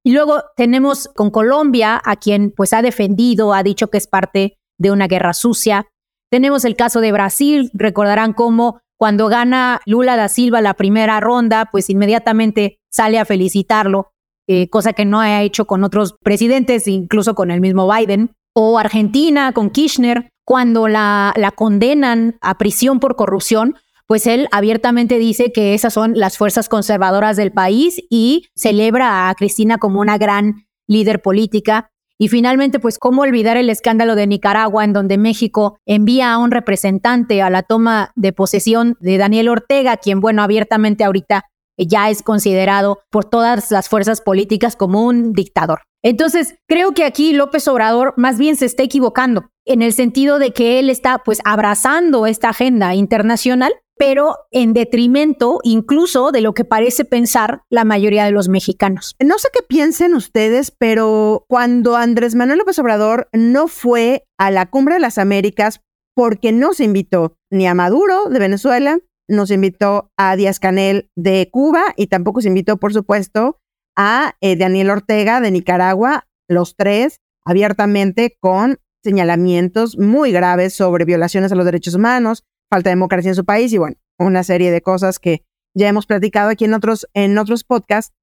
Y 0.06 0.12
luego 0.12 0.43
tenemos 0.56 1.10
con 1.15 1.32
Colombia, 1.32 1.99
a 2.06 2.17
quien 2.17 2.52
pues 2.52 2.71
ha 2.73 2.84
defendido, 2.84 3.54
ha 3.54 3.63
dicho 3.63 3.89
que 3.89 3.97
es 3.97 4.06
parte 4.06 4.58
de 4.78 4.91
una 4.91 5.08
guerra 5.08 5.34
sucia. 5.34 5.88
Tenemos 6.30 6.65
el 6.65 6.76
caso 6.76 7.02
de 7.02 7.12
Brasil, 7.12 7.71
recordarán 7.73 8.34
cómo 8.34 8.80
cuando 8.99 9.28
gana 9.30 9.82
Lula 9.88 10.17
da 10.17 10.30
Silva 10.30 10.62
la 10.62 10.76
primera 10.76 11.19
ronda, 11.19 11.69
pues 11.71 11.89
inmediatamente 11.89 12.80
sale 12.91 13.17
a 13.17 13.26
felicitarlo, 13.26 14.12
eh, 14.47 14.69
cosa 14.69 14.93
que 14.93 15.06
no 15.06 15.19
ha 15.19 15.41
hecho 15.41 15.65
con 15.65 15.84
otros 15.84 16.15
presidentes, 16.21 16.88
incluso 16.88 17.36
con 17.36 17.51
el 17.51 17.62
mismo 17.62 17.91
Biden. 17.91 18.32
O 18.53 18.77
Argentina 18.77 19.51
con 19.53 19.69
Kirchner, 19.69 20.29
cuando 20.45 20.88
la, 20.88 21.34
la 21.38 21.51
condenan 21.51 22.38
a 22.41 22.58
prisión 22.58 22.99
por 22.99 23.15
corrupción, 23.15 23.75
pues 24.06 24.27
él 24.27 24.47
abiertamente 24.51 25.17
dice 25.17 25.51
que 25.51 25.73
esas 25.73 25.93
son 25.93 26.13
las 26.15 26.38
fuerzas 26.38 26.69
conservadoras 26.69 27.38
del 27.38 27.51
país 27.51 28.01
y 28.10 28.45
celebra 28.56 29.29
a 29.29 29.36
Cristina 29.36 29.77
como 29.77 30.01
una 30.01 30.17
gran 30.17 30.65
líder 30.88 31.21
política. 31.21 31.89
Y 32.19 32.27
finalmente, 32.27 32.79
pues, 32.79 32.99
¿cómo 32.99 33.23
olvidar 33.23 33.58
el 33.58 33.69
escándalo 33.69 34.15
de 34.15 34.27
Nicaragua, 34.27 34.84
en 34.84 34.93
donde 34.93 35.17
México 35.17 35.79
envía 35.86 36.32
a 36.32 36.38
un 36.38 36.51
representante 36.51 37.41
a 37.41 37.49
la 37.49 37.63
toma 37.63 38.12
de 38.15 38.34
posesión 38.34 38.97
de 38.99 39.17
Daniel 39.17 39.49
Ortega, 39.49 39.97
quien, 39.97 40.19
bueno, 40.19 40.43
abiertamente 40.43 41.03
ahorita 41.03 41.45
ya 41.77 42.09
es 42.09 42.21
considerado 42.21 42.99
por 43.09 43.25
todas 43.25 43.71
las 43.71 43.89
fuerzas 43.89 44.21
políticas 44.21 44.75
como 44.75 45.05
un 45.05 45.33
dictador? 45.33 45.81
Entonces, 46.03 46.55
creo 46.67 46.93
que 46.93 47.05
aquí 47.05 47.33
López 47.33 47.67
Obrador 47.67 48.13
más 48.17 48.38
bien 48.38 48.55
se 48.55 48.65
está 48.65 48.83
equivocando 48.83 49.49
en 49.65 49.81
el 49.81 49.93
sentido 49.93 50.39
de 50.39 50.51
que 50.51 50.79
él 50.79 50.89
está 50.89 51.19
pues 51.19 51.39
abrazando 51.45 52.27
esta 52.27 52.49
agenda 52.49 52.93
internacional 52.93 53.73
pero 53.97 54.36
en 54.51 54.73
detrimento 54.73 55.59
incluso 55.63 56.31
de 56.31 56.41
lo 56.41 56.53
que 56.53 56.65
parece 56.65 57.05
pensar 57.05 57.62
la 57.69 57.86
mayoría 57.86 58.25
de 58.25 58.31
los 58.31 58.49
mexicanos. 58.49 59.15
No 59.23 59.38
sé 59.38 59.49
qué 59.53 59.62
piensen 59.62 60.15
ustedes, 60.15 60.71
pero 60.71 61.45
cuando 61.47 61.95
Andrés 61.95 62.36
Manuel 62.36 62.59
López 62.59 62.79
Obrador 62.79 63.29
no 63.33 63.67
fue 63.67 64.25
a 64.38 64.51
la 64.51 64.69
Cumbre 64.69 64.95
de 64.95 64.99
las 64.99 65.17
Américas 65.17 65.81
porque 66.15 66.51
no 66.51 66.73
se 66.73 66.83
invitó 66.83 67.38
ni 67.49 67.67
a 67.67 67.73
Maduro 67.73 68.29
de 68.29 68.39
Venezuela, 68.39 68.99
no 69.27 69.45
se 69.45 69.55
invitó 69.55 70.12
a 70.17 70.36
Díaz 70.36 70.59
Canel 70.59 71.09
de 71.15 71.49
Cuba 71.51 71.93
y 71.95 72.07
tampoco 72.07 72.41
se 72.41 72.49
invitó, 72.49 72.77
por 72.77 72.93
supuesto, 72.93 73.59
a 73.95 74.36
eh, 74.41 74.55
Daniel 74.55 74.89
Ortega 74.89 75.39
de 75.41 75.51
Nicaragua, 75.51 76.27
los 76.47 76.75
tres 76.75 77.21
abiertamente 77.45 78.38
con 78.39 78.79
señalamientos 79.03 79.97
muy 79.97 80.31
graves 80.31 80.73
sobre 80.73 81.05
violaciones 81.05 81.51
a 81.51 81.55
los 81.55 81.65
derechos 81.65 81.95
humanos, 81.95 82.43
falta 82.69 82.89
de 82.89 82.95
democracia 82.95 83.29
en 83.29 83.36
su 83.36 83.45
país 83.45 83.73
y 83.73 83.77
bueno, 83.77 83.97
una 84.17 84.43
serie 84.43 84.71
de 84.71 84.81
cosas 84.81 85.19
que 85.19 85.43
ya 85.75 85.89
hemos 85.89 86.05
platicado 86.05 86.49
aquí 86.49 86.65
en 86.65 86.73
otros, 86.73 87.07
en 87.13 87.38
otros 87.38 87.63
podcasts, 87.63 88.13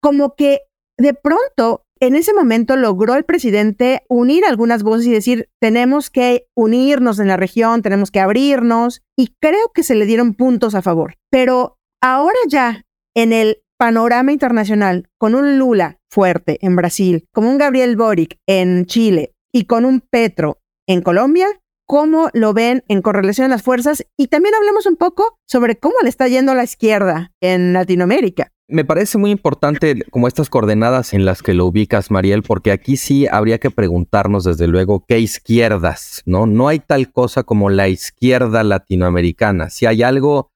como 0.00 0.34
que 0.34 0.60
de 0.96 1.14
pronto 1.14 1.86
en 2.00 2.16
ese 2.16 2.34
momento 2.34 2.76
logró 2.76 3.14
el 3.14 3.24
presidente 3.24 4.02
unir 4.08 4.44
algunas 4.44 4.82
voces 4.82 5.06
y 5.06 5.12
decir, 5.12 5.48
tenemos 5.60 6.10
que 6.10 6.46
unirnos 6.54 7.18
en 7.18 7.28
la 7.28 7.36
región, 7.36 7.82
tenemos 7.82 8.10
que 8.10 8.20
abrirnos, 8.20 9.02
y 9.16 9.34
creo 9.40 9.72
que 9.74 9.82
se 9.82 9.94
le 9.94 10.06
dieron 10.06 10.34
puntos 10.34 10.74
a 10.74 10.82
favor. 10.82 11.14
Pero 11.30 11.78
ahora 12.00 12.38
ya, 12.48 12.84
en 13.14 13.32
el 13.32 13.62
panorama 13.78 14.32
internacional 14.32 15.08
con 15.18 15.34
un 15.34 15.58
Lula 15.58 16.00
fuerte 16.10 16.58
en 16.62 16.76
Brasil, 16.76 17.26
como 17.32 17.50
un 17.50 17.58
Gabriel 17.58 17.96
Boric 17.96 18.38
en 18.46 18.86
Chile 18.86 19.34
y 19.52 19.64
con 19.64 19.84
un 19.84 20.00
Petro 20.00 20.58
en 20.86 21.02
Colombia, 21.02 21.46
¿cómo 21.86 22.28
lo 22.32 22.52
ven 22.52 22.84
en 22.88 23.02
correlación 23.02 23.46
a 23.46 23.48
las 23.48 23.62
fuerzas? 23.62 24.04
Y 24.16 24.28
también 24.28 24.54
hablemos 24.54 24.86
un 24.86 24.96
poco 24.96 25.38
sobre 25.46 25.76
cómo 25.76 25.94
le 26.02 26.08
está 26.08 26.28
yendo 26.28 26.52
a 26.52 26.54
la 26.54 26.64
izquierda 26.64 27.32
en 27.40 27.72
Latinoamérica. 27.72 28.52
Me 28.70 28.84
parece 28.84 29.16
muy 29.16 29.30
importante 29.30 30.04
como 30.10 30.28
estas 30.28 30.50
coordenadas 30.50 31.14
en 31.14 31.24
las 31.24 31.42
que 31.42 31.54
lo 31.54 31.64
ubicas, 31.64 32.10
Mariel, 32.10 32.42
porque 32.42 32.70
aquí 32.70 32.98
sí 32.98 33.26
habría 33.26 33.58
que 33.58 33.70
preguntarnos 33.70 34.44
desde 34.44 34.66
luego 34.66 35.06
qué 35.08 35.20
izquierdas, 35.20 36.22
¿no? 36.26 36.46
No 36.46 36.68
hay 36.68 36.78
tal 36.78 37.10
cosa 37.10 37.44
como 37.44 37.70
la 37.70 37.88
izquierda 37.88 38.62
latinoamericana. 38.64 39.70
Si 39.70 39.86
hay 39.86 40.02
algo 40.02 40.50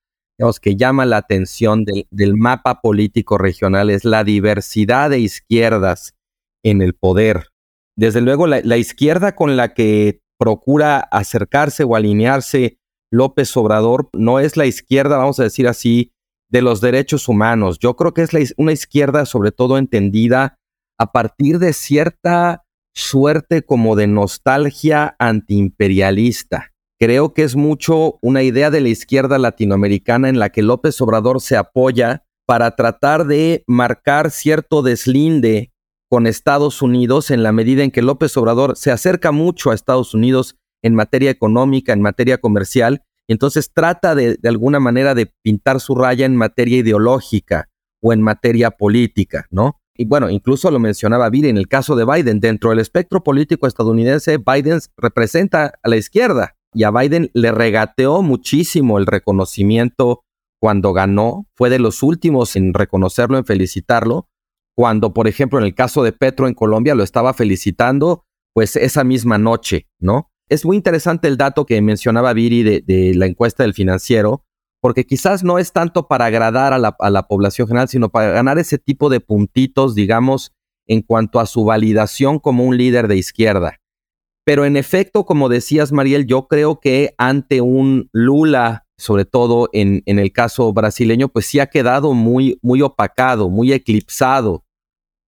que 0.61 0.77
llama 0.77 1.07
la 1.07 1.19
atención 1.19 1.85
del, 1.85 2.07
del 2.11 2.37
mapa 2.37 2.81
político 2.81 3.39
regional 3.39 3.89
es 3.91 4.05
la 4.05 4.25
diversidad 4.25 5.09
de 5.09 5.21
izquierdas 5.21 6.15
en 6.63 6.83
el 6.83 6.95
poder. 6.95 7.47
Desde 7.97 8.21
luego, 8.21 8.47
la 8.47 8.77
izquierda 8.77 9.35
con 9.35 9.57
la 9.57 9.73
que 9.73 10.21
procura 10.39 10.99
acercarse 10.99 11.85
o 11.85 11.97
alinearse 11.97 12.79
López 13.13 13.57
Obrador 13.57 14.09
no 14.13 14.41
es 14.41 14.57
la 14.57 14.67
izquierda, 14.67 15.19
vamos 15.19 15.39
a 15.39 15.45
decir 15.45 15.69
así, 15.69 16.13
de 16.53 16.63
los 16.63 16.81
derechos 16.81 17.29
humanos. 17.29 17.79
Yo 17.81 17.97
creo 17.97 18.13
que 18.15 18.23
es 18.23 18.55
una 18.59 18.73
izquierda 18.73 19.25
sobre 19.27 19.51
todo 19.51 19.79
entendida 19.79 20.59
a 20.99 21.11
partir 21.11 21.59
de 21.59 21.73
cierta 21.73 22.65
suerte 22.95 23.63
como 23.63 23.97
de 23.97 24.07
nostalgia 24.07 25.17
antiimperialista. 25.19 26.71
Creo 27.01 27.33
que 27.33 27.43
es 27.43 27.57
mucho 27.57 28.19
una 28.21 28.43
idea 28.43 28.71
de 28.71 28.83
la 28.83 28.91
izquierda 28.91 29.39
latinoamericana 29.39 30.29
en 30.29 30.39
la 30.39 30.51
que 30.51 30.63
López 30.63 31.01
Obrador 31.01 31.41
se 31.41 31.57
apoya 31.57 32.23
para 32.47 32.77
tratar 32.77 33.27
de 33.27 33.65
marcar 33.67 34.31
cierto 34.31 34.83
deslinde 34.83 35.73
con 36.11 36.27
Estados 36.27 36.83
Unidos 36.83 37.31
en 37.31 37.43
la 37.43 37.53
medida 37.53 37.83
en 37.83 37.91
que 37.91 38.03
López 38.03 38.37
Obrador 38.37 38.77
se 38.77 38.91
acerca 38.91 39.33
mucho 39.33 39.71
a 39.71 39.75
Estados 39.75 40.13
Unidos 40.13 40.57
en 40.83 40.95
materia 40.95 41.31
económica, 41.31 41.95
en 41.95 42.03
materia 42.03 42.39
comercial, 42.39 43.03
entonces 43.33 43.71
trata 43.73 44.15
de, 44.15 44.39
alguna 44.45 44.81
manera 44.81 45.15
de 45.15 45.33
pintar 45.43 45.81
su 45.81 45.95
raya 45.95 46.27
en 46.27 46.37
materia 46.37 46.79
ideológica 46.79 47.69
o 48.01 48.13
en 48.13 48.23
materia 48.23 48.71
política, 48.71 49.47
¿no? 49.51 49.81
Y 49.95 50.07
bueno, 50.07 50.31
incluso 50.31 50.71
lo 50.71 50.79
mencionaba 50.79 51.29
Viri 51.29 51.49
en 51.49 51.59
el 51.59 51.69
caso 51.69 51.97
de 51.97 52.05
Biden. 52.05 52.41
Dentro 52.41 52.71
del 52.71 52.79
espectro 52.79 53.23
político 53.23 53.67
estadounidense, 53.67 54.39
Biden 54.39 54.81
representa 54.97 55.75
a 55.83 55.89
la 55.89 55.97
izquierda 55.97 56.57
y 56.73 56.85
a 56.85 56.91
Biden 56.91 57.31
le 57.35 57.53
regateó 57.53 58.23
muchísimo 58.23 58.99
el 58.99 59.07
reconocimiento 59.07 60.25
cuando 60.59 60.93
ganó. 60.93 61.47
Fue 61.55 61.69
de 61.71 61.79
los 61.79 62.03
últimos 62.03 62.57
en 62.57 62.73
reconocerlo, 62.73 63.37
en 63.37 63.45
felicitarlo. 63.45 64.29
Cuando, 64.75 65.13
por 65.13 65.29
ejemplo, 65.29 65.59
en 65.59 65.67
el 65.67 65.75
caso 65.75 66.03
de 66.03 66.13
Petro 66.13 66.49
en 66.49 66.55
Colombia 66.55 66.95
lo 66.95 67.03
estaba 67.03 67.35
felicitando, 67.35 68.25
pues 68.55 68.77
esa 68.77 69.05
misma 69.05 69.37
noche, 69.37 69.89
¿no? 70.01 70.32
Es 70.53 70.67
muy 70.67 70.77
interesante 70.77 71.29
el 71.29 71.39
dato 71.39 71.65
que 71.65 71.81
mencionaba 71.81 72.35
Viri 72.35 72.63
de, 72.63 73.15
la 73.15 73.25
encuesta 73.25 73.63
del 73.63 73.73
financiero, 73.73 74.45
porque 74.83 75.07
quizás 75.07 75.43
no 75.43 75.59
es 75.59 75.73
tanto 75.73 76.09
para 76.09 76.27
agradar 76.27 76.75
a 76.75 76.79
la, 76.79 77.23
población 77.27 77.69
general, 77.69 77.89
sino 77.89 78.11
para 78.11 78.33
ganar 78.33 78.59
ese 78.59 78.77
tipo 78.77 79.09
de 79.09 79.21
puntitos, 79.21 79.95
digamos, 79.95 80.53
en 80.87 81.01
cuanto 81.01 81.41
a 81.41 81.47
su 81.47 81.65
validación 81.65 82.39
como 82.39 82.65
un 82.65 82.77
líder 82.77 83.09
de 83.09 83.17
izquierda. 83.17 83.79
Pero 84.45 84.67
en 84.67 84.77
efecto, 84.77 85.25
como 85.25 85.49
decías, 85.49 85.91
Mariel, 85.91 86.27
yo 86.27 86.49
creo 86.49 86.81
que 86.81 87.15
ante 87.17 87.63
un 87.63 88.11
Lula, 88.13 88.85
sobre 88.99 89.25
todo 89.25 89.71
en, 89.73 90.03
el 90.05 90.33
caso 90.33 90.71
brasileño, 90.75 91.29
pues 91.29 91.47
sí 91.47 91.61
ha 91.61 91.69
quedado 91.69 92.13
muy 92.13 92.83
opacado, 92.83 93.49
muy 93.49 93.73
eclipsado. 93.73 94.67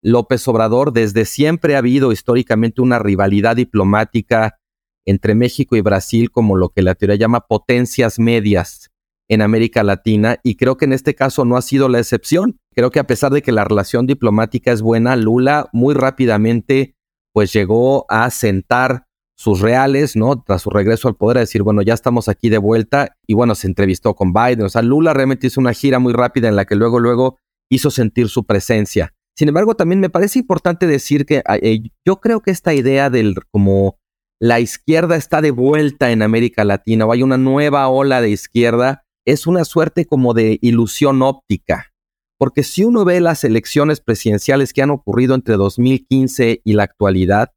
López 0.03 0.49
Obrador, 0.49 0.93
desde 0.93 1.27
siempre 1.27 1.77
ha 1.77 1.79
habido 1.79 2.11
históricamente 2.11 2.83
una 2.83 2.99
rivalidad 2.99 3.55
diplomática 3.55 4.59
entre 5.07 5.35
México 5.35 5.77
y 5.77 5.81
Brasil 5.81 6.31
como 6.31 6.57
lo 6.57 6.71
que 6.71 6.83
la 6.83 6.95
teoría 6.95 7.17
llama 7.17 7.41
potencias 7.41 8.19
medias 8.19 8.91
en 9.29 9.43
América 9.43 9.83
Latina 9.83 10.39
y 10.43 10.57
creo 10.57 10.77
que 10.77 10.85
en 10.85 10.93
este 10.93 11.15
caso 11.15 11.45
no 11.45 11.57
ha 11.57 11.63
sido 11.63 11.89
la 11.89 11.99
excepción. 11.99 12.59
Creo 12.75 12.91
que 12.91 13.01
a 13.01 13.07
pesar 13.07 13.33
de 13.33 13.43
que 13.43 13.53
la 13.53 13.65
relación 13.65 14.07
diplomática 14.07 14.73
es 14.73 14.83
buena, 14.83 15.17
Lula 15.17 15.69
muy 15.73 15.95
rápidamente 15.95 16.95
pues 17.33 17.53
llegó 17.53 18.05
a 18.11 18.31
sentar 18.31 19.07
sus 19.35 19.61
reales, 19.61 20.15
¿no? 20.17 20.43
Tras 20.43 20.63
su 20.63 20.71
regreso 20.71 21.09
al 21.09 21.17
poder, 21.17 21.39
a 21.39 21.41
decir, 21.41 21.63
bueno, 21.63 21.83
ya 21.83 21.95
estamos 21.95 22.29
aquí 22.29 22.49
de 22.49 22.59
vuelta 22.59 23.17
y 23.27 23.35
bueno, 23.35 23.55
se 23.55 23.67
entrevistó 23.67 24.15
con 24.15 24.33
Biden. 24.33 24.63
O 24.63 24.69
sea, 24.69 24.83
Lula 24.83 25.15
realmente 25.15 25.47
hizo 25.47 25.61
una 25.61 25.73
gira 25.73 25.99
muy 25.99 26.13
rápida 26.13 26.49
en 26.49 26.57
la 26.57 26.65
que 26.65 26.77
luego, 26.77 27.01
luego 27.01 27.39
hizo 27.71 27.91
sentir 27.91 28.29
su 28.29 28.45
presencia. 28.45 29.15
Sin 29.35 29.49
embargo, 29.49 29.75
también 29.75 29.99
me 29.99 30.11
parece 30.11 30.39
importante 30.39 30.87
decir 30.87 31.25
que 31.25 31.43
eh, 31.63 31.81
yo 32.07 32.21
creo 32.21 32.41
que 32.41 32.51
esta 32.51 32.75
idea 32.75 33.09
del 33.09 33.35
como 33.51 33.99
la 34.43 34.59
izquierda 34.59 35.15
está 35.15 35.41
de 35.41 35.53
vuelta 35.53 36.11
en 36.11 36.21
América 36.21 36.65
Latina 36.65 37.07
o 37.07 37.13
hay 37.13 37.23
una 37.23 37.39
nueva 37.39 37.87
ola 37.87 38.21
de 38.21 38.31
izquierda, 38.31 39.05
es 39.25 39.47
una 39.47 39.65
suerte 39.65 40.05
como 40.05 40.35
de 40.35 40.59
ilusión 40.61 41.23
óptica. 41.23 41.93
Porque 42.41 42.65
si 42.65 42.83
uno 42.83 43.05
ve 43.05 43.21
las 43.21 43.45
elecciones 43.45 44.01
presidenciales 44.01 44.73
que 44.73 44.83
han 44.83 44.91
ocurrido 44.91 45.37
entre 45.37 45.55
2015 45.55 46.61
y 46.65 46.73
la 46.73 46.83
actualidad, 46.83 47.53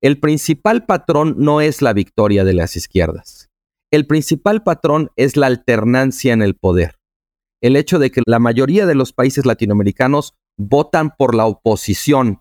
el 0.00 0.20
principal 0.20 0.86
patrón 0.86 1.34
no 1.36 1.60
es 1.60 1.82
la 1.82 1.92
victoria 1.94 2.44
de 2.44 2.52
las 2.52 2.76
izquierdas. 2.76 3.48
El 3.90 4.06
principal 4.06 4.62
patrón 4.62 5.10
es 5.16 5.36
la 5.36 5.48
alternancia 5.48 6.32
en 6.32 6.42
el 6.42 6.54
poder. 6.54 6.94
El 7.60 7.74
hecho 7.74 7.98
de 7.98 8.12
que 8.12 8.22
la 8.24 8.38
mayoría 8.38 8.86
de 8.86 8.94
los 8.94 9.12
países 9.12 9.46
latinoamericanos 9.46 10.34
votan 10.56 11.10
por 11.10 11.34
la 11.34 11.46
oposición 11.46 12.40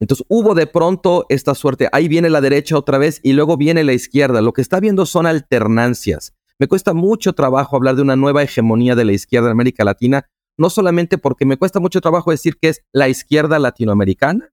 entonces 0.00 0.26
hubo 0.28 0.54
de 0.54 0.66
pronto 0.66 1.26
esta 1.28 1.54
suerte, 1.54 1.88
ahí 1.92 2.08
viene 2.08 2.28
la 2.28 2.40
derecha 2.40 2.76
otra 2.76 2.98
vez 2.98 3.20
y 3.22 3.32
luego 3.32 3.56
viene 3.56 3.84
la 3.84 3.94
izquierda. 3.94 4.42
Lo 4.42 4.52
que 4.52 4.60
está 4.60 4.78
viendo 4.80 5.06
son 5.06 5.26
alternancias. 5.26 6.34
Me 6.58 6.68
cuesta 6.68 6.94
mucho 6.94 7.32
trabajo 7.34 7.76
hablar 7.76 7.96
de 7.96 8.02
una 8.02 8.16
nueva 8.16 8.42
hegemonía 8.42 8.94
de 8.94 9.04
la 9.04 9.12
izquierda 9.12 9.48
en 9.48 9.52
América 9.52 9.84
Latina, 9.84 10.26
no 10.58 10.70
solamente 10.70 11.18
porque 11.18 11.44
me 11.44 11.58
cuesta 11.58 11.80
mucho 11.80 12.00
trabajo 12.00 12.30
decir 12.30 12.56
que 12.60 12.68
es 12.68 12.82
la 12.92 13.08
izquierda 13.08 13.58
latinoamericana, 13.58 14.50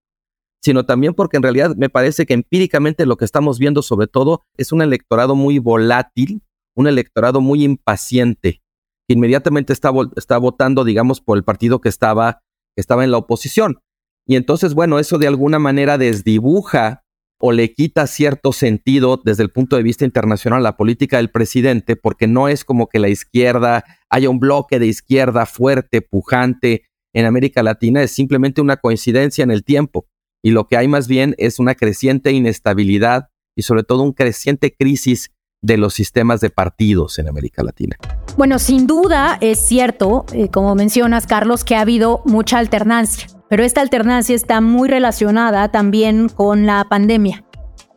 sino 0.62 0.86
también 0.86 1.14
porque 1.14 1.38
en 1.38 1.44
realidad 1.44 1.76
me 1.76 1.90
parece 1.90 2.26
que 2.26 2.34
empíricamente 2.34 3.06
lo 3.06 3.18
que 3.18 3.26
estamos 3.26 3.60
viendo 3.60 3.82
sobre 3.82 4.08
todo 4.08 4.44
es 4.58 4.72
un 4.72 4.82
electorado 4.82 5.36
muy 5.36 5.60
volátil, 5.60 6.42
un 6.76 6.88
electorado 6.88 7.42
muy 7.42 7.64
impaciente, 7.64 8.62
que 9.08 9.14
inmediatamente 9.14 9.74
está, 9.74 9.92
está 10.16 10.38
votando, 10.38 10.84
digamos, 10.84 11.20
por 11.22 11.38
el 11.38 11.44
partido 11.44 11.80
que 11.82 11.90
estaba, 11.90 12.42
que 12.76 12.82
estaba 12.82 13.04
en 13.04 13.12
la 13.12 13.18
oposición. 13.18 13.80
Y 14.26 14.36
entonces, 14.36 14.74
bueno, 14.74 15.00
eso 15.00 15.18
de 15.18 15.28
alguna 15.28 15.60
manera 15.60 15.98
desdibuja 15.98 17.04
o 17.40 17.52
le 17.52 17.74
quita 17.74 18.08
cierto 18.08 18.54
sentido 18.54 19.22
desde 19.22 19.44
el 19.44 19.50
punto 19.50 19.76
de 19.76 19.84
vista 19.84 20.06
internacional 20.06 20.60
a 20.60 20.64
la 20.64 20.78
política 20.78 21.18
del 21.18 21.30
presidente, 21.30 21.98
porque 21.98 22.26
no 22.26 22.48
es 22.48 22.64
como 22.64 22.88
que 22.88 23.00
la 23.00 23.10
izquierda 23.10 23.84
haya 24.10 24.30
un 24.30 24.40
bloque 24.40 24.80
de 24.80 24.88
izquierda 24.88 25.46
fuerte, 25.46 26.02
pujante 26.02 26.84
en 27.14 27.26
América 27.26 27.62
Latina, 27.62 28.02
es 28.02 28.12
simplemente 28.12 28.62
una 28.62 28.78
coincidencia 28.78 29.44
en 29.44 29.52
el 29.52 29.66
tiempo. 29.66 30.08
Y 30.42 30.52
lo 30.52 30.68
que 30.68 30.78
hay 30.78 30.88
más 30.88 31.08
bien 31.08 31.36
es 31.38 31.60
una 31.60 31.76
creciente 31.76 32.32
inestabilidad 32.32 33.30
y 33.58 33.64
sobre 33.64 33.84
todo 33.84 34.04
un 34.04 34.14
creciente 34.14 34.74
crisis 34.74 35.32
de 35.62 35.78
los 35.78 35.94
sistemas 35.94 36.40
de 36.40 36.50
partidos 36.50 37.20
en 37.20 37.28
América 37.28 37.62
Latina. 37.62 37.98
Bueno, 38.38 38.58
sin 38.58 38.88
duda 38.88 39.38
es 39.42 39.60
cierto, 39.60 40.26
eh, 40.34 40.50
como 40.50 40.76
mencionas, 40.76 41.28
Carlos, 41.28 41.64
que 41.64 41.76
ha 41.76 41.82
habido 41.82 42.22
mucha 42.26 42.58
alternancia 42.58 43.28
pero 43.54 43.66
esta 43.66 43.82
alternancia 43.82 44.36
está 44.36 44.62
muy 44.62 44.90
relacionada 44.90 45.70
también 45.70 46.28
con 46.28 46.66
la 46.66 46.88
pandemia. 46.90 47.46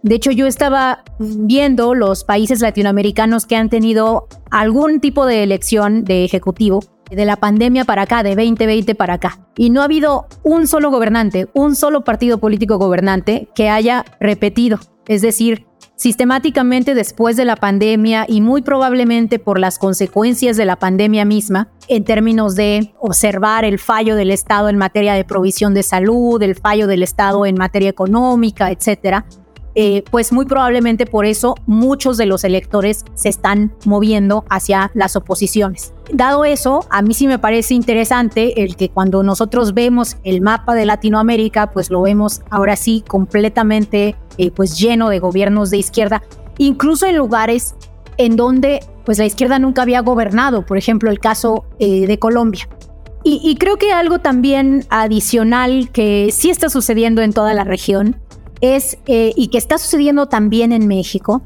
De 0.02 0.14
hecho, 0.14 0.30
yo 0.30 0.46
estaba 0.46 1.02
viendo 1.18 1.94
los 1.94 2.24
países 2.24 2.60
latinoamericanos 2.60 3.46
que 3.46 3.56
han 3.56 3.70
tenido 3.70 4.28
algún 4.50 5.00
tipo 5.00 5.24
de 5.24 5.42
elección 5.42 6.04
de 6.04 6.26
ejecutivo 6.26 6.84
de 7.10 7.24
la 7.24 7.36
pandemia 7.36 7.86
para 7.86 8.02
acá, 8.02 8.22
de 8.22 8.36
2020 8.36 8.94
para 8.96 9.14
acá. 9.14 9.48
Y 9.56 9.70
no 9.70 9.80
ha 9.80 9.86
habido 9.86 10.26
un 10.42 10.66
solo 10.66 10.90
gobernante, 10.90 11.48
un 11.54 11.74
solo 11.74 12.04
partido 12.04 12.36
político 12.36 12.76
gobernante 12.76 13.48
que 13.54 13.70
haya 13.70 14.04
repetido. 14.20 14.78
Es 15.08 15.22
decir, 15.22 15.65
sistemáticamente 15.96 16.94
después 16.94 17.36
de 17.36 17.44
la 17.44 17.56
pandemia 17.56 18.26
y 18.28 18.40
muy 18.40 18.62
probablemente 18.62 19.38
por 19.38 19.58
las 19.58 19.78
consecuencias 19.78 20.56
de 20.56 20.66
la 20.66 20.76
pandemia 20.76 21.24
misma, 21.24 21.68
en 21.88 22.04
términos 22.04 22.54
de 22.54 22.94
observar 23.00 23.64
el 23.64 23.78
fallo 23.78 24.14
del 24.14 24.30
Estado 24.30 24.68
en 24.68 24.76
materia 24.76 25.14
de 25.14 25.24
provisión 25.24 25.74
de 25.74 25.82
salud, 25.82 26.40
el 26.42 26.54
fallo 26.54 26.86
del 26.86 27.02
Estado 27.02 27.46
en 27.46 27.56
materia 27.56 27.88
económica, 27.88 28.70
etcétera, 28.70 29.26
eh, 29.78 30.02
pues 30.10 30.32
muy 30.32 30.46
probablemente 30.46 31.04
por 31.04 31.26
eso 31.26 31.54
muchos 31.66 32.16
de 32.16 32.24
los 32.24 32.44
electores 32.44 33.04
se 33.12 33.28
están 33.28 33.74
moviendo 33.84 34.46
hacia 34.48 34.90
las 34.94 35.16
oposiciones. 35.16 35.92
Dado 36.10 36.46
eso, 36.46 36.86
a 36.88 37.02
mí 37.02 37.12
sí 37.12 37.26
me 37.26 37.38
parece 37.38 37.74
interesante 37.74 38.62
el 38.62 38.76
que 38.76 38.88
cuando 38.88 39.22
nosotros 39.22 39.74
vemos 39.74 40.16
el 40.24 40.40
mapa 40.40 40.74
de 40.74 40.86
Latinoamérica, 40.86 41.72
pues 41.72 41.90
lo 41.90 42.00
vemos 42.00 42.40
ahora 42.48 42.74
sí 42.74 43.04
completamente 43.06 44.16
eh, 44.38 44.50
pues 44.50 44.78
lleno 44.78 45.10
de 45.10 45.18
gobiernos 45.18 45.68
de 45.68 45.76
izquierda, 45.76 46.22
incluso 46.56 47.04
en 47.04 47.18
lugares 47.18 47.74
en 48.16 48.36
donde 48.36 48.80
pues 49.04 49.18
la 49.18 49.26
izquierda 49.26 49.58
nunca 49.58 49.82
había 49.82 50.00
gobernado, 50.00 50.64
por 50.64 50.78
ejemplo 50.78 51.10
el 51.10 51.20
caso 51.20 51.66
eh, 51.78 52.06
de 52.06 52.18
Colombia. 52.18 52.66
Y, 53.28 53.56
creo 53.56 53.76
que 53.76 53.92
algo 53.92 54.20
también 54.20 54.86
adicional 54.88 55.90
que 55.90 56.28
sí 56.30 56.48
está 56.48 56.68
sucediendo 56.68 57.22
en 57.22 57.32
toda 57.32 57.54
la 57.54 57.64
región 57.64 58.20
es, 58.60 58.98
eh, 59.06 59.32
y 59.36 59.48
que 59.48 59.58
está 59.58 59.78
sucediendo 59.78 60.26
también 60.26 60.72
en 60.72 60.86
México, 60.86 61.42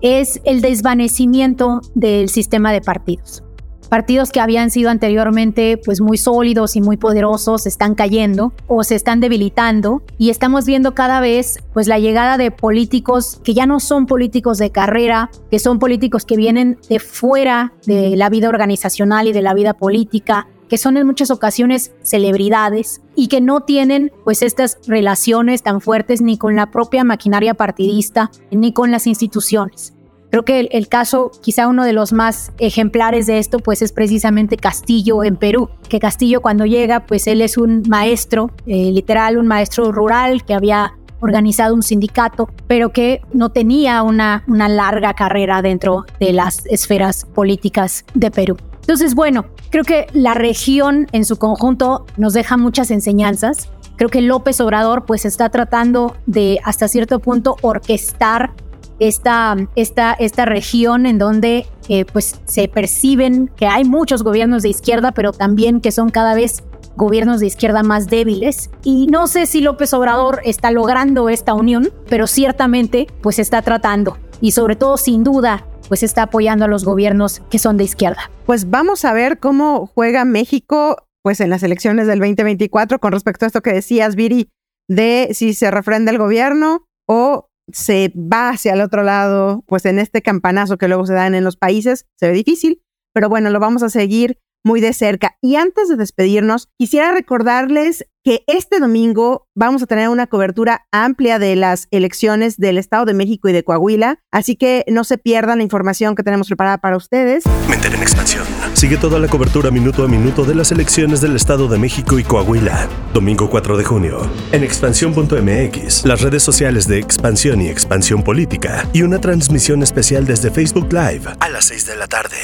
es 0.00 0.40
el 0.44 0.60
desvanecimiento 0.60 1.80
del 1.94 2.28
sistema 2.28 2.72
de 2.72 2.80
partidos. 2.80 3.42
Partidos 3.88 4.30
que 4.32 4.40
habían 4.40 4.70
sido 4.70 4.90
anteriormente 4.90 5.80
pues 5.82 6.02
muy 6.02 6.18
sólidos 6.18 6.76
y 6.76 6.82
muy 6.82 6.98
poderosos 6.98 7.66
están 7.66 7.94
cayendo 7.94 8.52
o 8.66 8.84
se 8.84 8.94
están 8.94 9.20
debilitando 9.20 10.02
y 10.18 10.28
estamos 10.28 10.66
viendo 10.66 10.94
cada 10.94 11.20
vez 11.20 11.58
pues 11.72 11.88
la 11.88 11.98
llegada 11.98 12.36
de 12.36 12.50
políticos 12.50 13.40
que 13.42 13.54
ya 13.54 13.64
no 13.64 13.80
son 13.80 14.04
políticos 14.04 14.58
de 14.58 14.70
carrera, 14.70 15.30
que 15.50 15.58
son 15.58 15.78
políticos 15.78 16.26
que 16.26 16.36
vienen 16.36 16.78
de 16.90 16.98
fuera 16.98 17.72
de 17.86 18.14
la 18.14 18.28
vida 18.28 18.50
organizacional 18.50 19.26
y 19.26 19.32
de 19.32 19.40
la 19.40 19.54
vida 19.54 19.72
política, 19.72 20.48
que 20.68 20.78
son 20.78 20.96
en 20.96 21.06
muchas 21.06 21.30
ocasiones 21.30 21.92
celebridades 22.02 23.00
y 23.14 23.28
que 23.28 23.40
no 23.40 23.62
tienen 23.62 24.12
pues 24.24 24.42
estas 24.42 24.78
relaciones 24.86 25.62
tan 25.62 25.80
fuertes 25.80 26.20
ni 26.20 26.38
con 26.38 26.56
la 26.56 26.70
propia 26.70 27.04
maquinaria 27.04 27.54
partidista 27.54 28.30
ni 28.50 28.72
con 28.72 28.90
las 28.90 29.06
instituciones. 29.06 29.94
Creo 30.30 30.44
que 30.44 30.60
el, 30.60 30.88
caso, 30.88 31.30
quizá 31.40 31.68
uno 31.68 31.84
de 31.84 31.94
los 31.94 32.12
más 32.12 32.52
ejemplares 32.58 33.26
de 33.26 33.38
esto, 33.38 33.60
pues 33.60 33.80
es 33.80 33.92
precisamente 33.92 34.58
Castillo 34.58 35.24
en 35.24 35.36
Perú. 35.36 35.70
Que 35.88 36.00
Castillo 36.00 36.42
cuando 36.42 36.66
llega, 36.66 37.06
pues 37.06 37.26
él 37.26 37.40
es 37.40 37.56
un 37.56 37.82
maestro, 37.88 38.50
eh, 38.66 38.90
literal, 38.92 39.38
un 39.38 39.46
maestro 39.46 39.90
rural 39.90 40.44
que 40.44 40.52
había 40.52 40.92
organizado 41.20 41.74
un 41.74 41.82
sindicato, 41.82 42.48
pero 42.66 42.92
que 42.92 43.22
no 43.32 43.50
tenía 43.50 44.02
una, 44.02 44.44
una 44.46 44.68
larga 44.68 45.14
carrera 45.14 45.62
dentro 45.62 46.04
de 46.20 46.32
las 46.32 46.64
esferas 46.66 47.24
políticas 47.24 48.04
de 48.14 48.30
Perú. 48.30 48.56
Entonces, 48.88 49.14
bueno, 49.14 49.44
creo 49.68 49.84
que 49.84 50.06
la 50.14 50.32
región 50.32 51.08
en 51.12 51.26
su 51.26 51.36
conjunto 51.36 52.06
nos 52.16 52.32
deja 52.32 52.56
muchas 52.56 52.90
enseñanzas. 52.90 53.68
Creo 53.96 54.08
que 54.08 54.22
López 54.22 54.62
Obrador 54.62 55.04
pues 55.04 55.26
está 55.26 55.50
tratando 55.50 56.16
de 56.24 56.58
hasta 56.64 56.88
cierto 56.88 57.18
punto 57.20 57.56
orquestar 57.60 58.54
esta, 58.98 59.58
esta, 59.76 60.14
esta 60.14 60.46
región 60.46 61.04
en 61.04 61.18
donde 61.18 61.66
eh, 61.90 62.06
pues 62.06 62.40
se 62.46 62.66
perciben 62.66 63.50
que 63.58 63.66
hay 63.66 63.84
muchos 63.84 64.22
gobiernos 64.22 64.62
de 64.62 64.70
izquierda, 64.70 65.12
pero 65.12 65.32
también 65.32 65.82
que 65.82 65.92
son 65.92 66.08
cada 66.08 66.34
vez 66.34 66.64
gobiernos 66.96 67.40
de 67.40 67.46
izquierda 67.46 67.82
más 67.82 68.06
débiles. 68.06 68.70
Y 68.84 69.06
no 69.08 69.26
sé 69.26 69.44
si 69.44 69.60
López 69.60 69.92
Obrador 69.92 70.40
está 70.44 70.70
logrando 70.70 71.28
esta 71.28 71.52
unión, 71.52 71.90
pero 72.08 72.26
ciertamente 72.26 73.06
pues 73.20 73.38
está 73.38 73.60
tratando 73.60 74.16
y 74.40 74.52
sobre 74.52 74.76
todo 74.76 74.96
sin 74.96 75.24
duda 75.24 75.66
pues 75.88 76.02
está 76.02 76.24
apoyando 76.24 76.64
a 76.64 76.68
los 76.68 76.84
gobiernos 76.84 77.40
que 77.50 77.58
son 77.58 77.76
de 77.76 77.84
izquierda. 77.84 78.30
Pues 78.46 78.70
vamos 78.70 79.04
a 79.04 79.12
ver 79.12 79.38
cómo 79.38 79.86
juega 79.86 80.24
México 80.24 80.96
pues 81.22 81.40
en 81.40 81.50
las 81.50 81.62
elecciones 81.62 82.06
del 82.06 82.20
2024 82.20 83.00
con 83.00 83.12
respecto 83.12 83.44
a 83.44 83.48
esto 83.48 83.60
que 83.60 83.72
decías, 83.72 84.14
Viri, 84.14 84.50
de 84.88 85.28
si 85.32 85.52
se 85.52 85.70
refrenda 85.70 86.10
el 86.10 86.18
gobierno 86.18 86.86
o 87.06 87.48
se 87.70 88.12
va 88.16 88.50
hacia 88.50 88.72
el 88.72 88.80
otro 88.80 89.02
lado, 89.02 89.62
pues 89.66 89.84
en 89.84 89.98
este 89.98 90.22
campanazo 90.22 90.78
que 90.78 90.88
luego 90.88 91.06
se 91.06 91.14
dan 91.14 91.34
en 91.34 91.44
los 91.44 91.56
países, 91.56 92.06
se 92.18 92.28
ve 92.28 92.32
difícil, 92.32 92.82
pero 93.12 93.28
bueno, 93.28 93.50
lo 93.50 93.60
vamos 93.60 93.82
a 93.82 93.90
seguir 93.90 94.38
muy 94.64 94.80
de 94.80 94.92
cerca. 94.92 95.36
Y 95.42 95.56
antes 95.56 95.88
de 95.88 95.96
despedirnos, 95.96 96.68
quisiera 96.78 97.12
recordarles 97.12 98.06
que 98.28 98.44
este 98.46 98.78
domingo 98.78 99.48
vamos 99.54 99.82
a 99.82 99.86
tener 99.86 100.10
una 100.10 100.26
cobertura 100.26 100.86
amplia 100.92 101.38
de 101.38 101.56
las 101.56 101.88
elecciones 101.90 102.58
del 102.58 102.76
Estado 102.76 103.06
de 103.06 103.14
México 103.14 103.48
y 103.48 103.54
de 103.54 103.64
Coahuila, 103.64 104.20
así 104.30 104.54
que 104.54 104.84
no 104.86 105.04
se 105.04 105.16
pierdan 105.16 105.56
la 105.56 105.64
información 105.64 106.14
que 106.14 106.22
tenemos 106.22 106.48
preparada 106.48 106.76
para 106.76 106.98
ustedes. 106.98 107.44
En 107.46 108.02
expansión. 108.02 108.44
Sigue 108.78 108.96
toda 108.96 109.18
la 109.18 109.26
cobertura 109.26 109.72
minuto 109.72 110.04
a 110.04 110.06
minuto 110.06 110.44
de 110.44 110.54
las 110.54 110.70
elecciones 110.70 111.20
del 111.20 111.34
Estado 111.34 111.66
de 111.66 111.78
México 111.78 112.16
y 112.16 112.22
Coahuila. 112.22 112.88
Domingo 113.12 113.50
4 113.50 113.76
de 113.76 113.82
junio. 113.82 114.30
En 114.52 114.62
expansión.mx, 114.62 116.04
las 116.04 116.20
redes 116.20 116.44
sociales 116.44 116.86
de 116.86 117.00
Expansión 117.00 117.60
y 117.60 117.66
Expansión 117.66 118.22
Política 118.22 118.88
y 118.92 119.02
una 119.02 119.20
transmisión 119.20 119.82
especial 119.82 120.26
desde 120.26 120.52
Facebook 120.52 120.92
Live 120.92 121.22
a 121.40 121.48
las 121.48 121.64
6 121.64 121.86
de 121.86 121.96
la 121.96 122.06
tarde. 122.06 122.36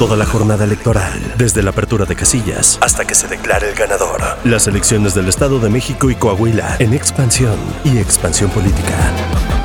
Toda 0.00 0.16
la 0.16 0.26
jornada 0.26 0.64
electoral, 0.64 1.20
desde 1.38 1.62
la 1.62 1.70
apertura 1.70 2.04
de 2.04 2.16
casillas 2.16 2.80
hasta 2.80 3.04
que 3.04 3.14
se 3.14 3.28
declare 3.28 3.70
el 3.70 3.76
ganador. 3.76 4.20
Las 4.42 4.66
elecciones 4.66 5.14
del 5.14 5.28
Estado 5.28 5.60
de 5.60 5.70
México 5.70 6.10
y 6.10 6.16
Coahuila 6.16 6.78
en 6.80 6.94
expansión 6.94 7.60
y 7.84 7.98
expansión 7.98 8.50
política. 8.50 9.55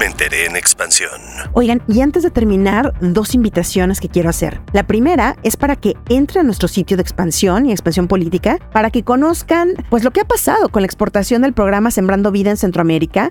Me 0.00 0.06
enteré 0.06 0.46
en 0.46 0.56
expansión. 0.56 1.10
Oigan, 1.52 1.82
y 1.86 2.00
antes 2.00 2.22
de 2.22 2.30
terminar, 2.30 2.94
dos 3.02 3.34
invitaciones 3.34 4.00
que 4.00 4.08
quiero 4.08 4.30
hacer. 4.30 4.62
La 4.72 4.86
primera 4.86 5.36
es 5.42 5.58
para 5.58 5.76
que 5.76 5.94
entre 6.08 6.40
a 6.40 6.42
nuestro 6.42 6.68
sitio 6.68 6.96
de 6.96 7.02
expansión 7.02 7.66
y 7.66 7.72
expansión 7.72 8.08
política, 8.08 8.58
para 8.72 8.90
que 8.90 9.02
conozcan 9.02 9.74
pues 9.90 10.02
lo 10.02 10.10
que 10.10 10.22
ha 10.22 10.24
pasado 10.24 10.70
con 10.70 10.80
la 10.80 10.86
exportación 10.86 11.42
del 11.42 11.52
programa 11.52 11.90
Sembrando 11.90 12.32
Vida 12.32 12.48
en 12.48 12.56
Centroamérica, 12.56 13.30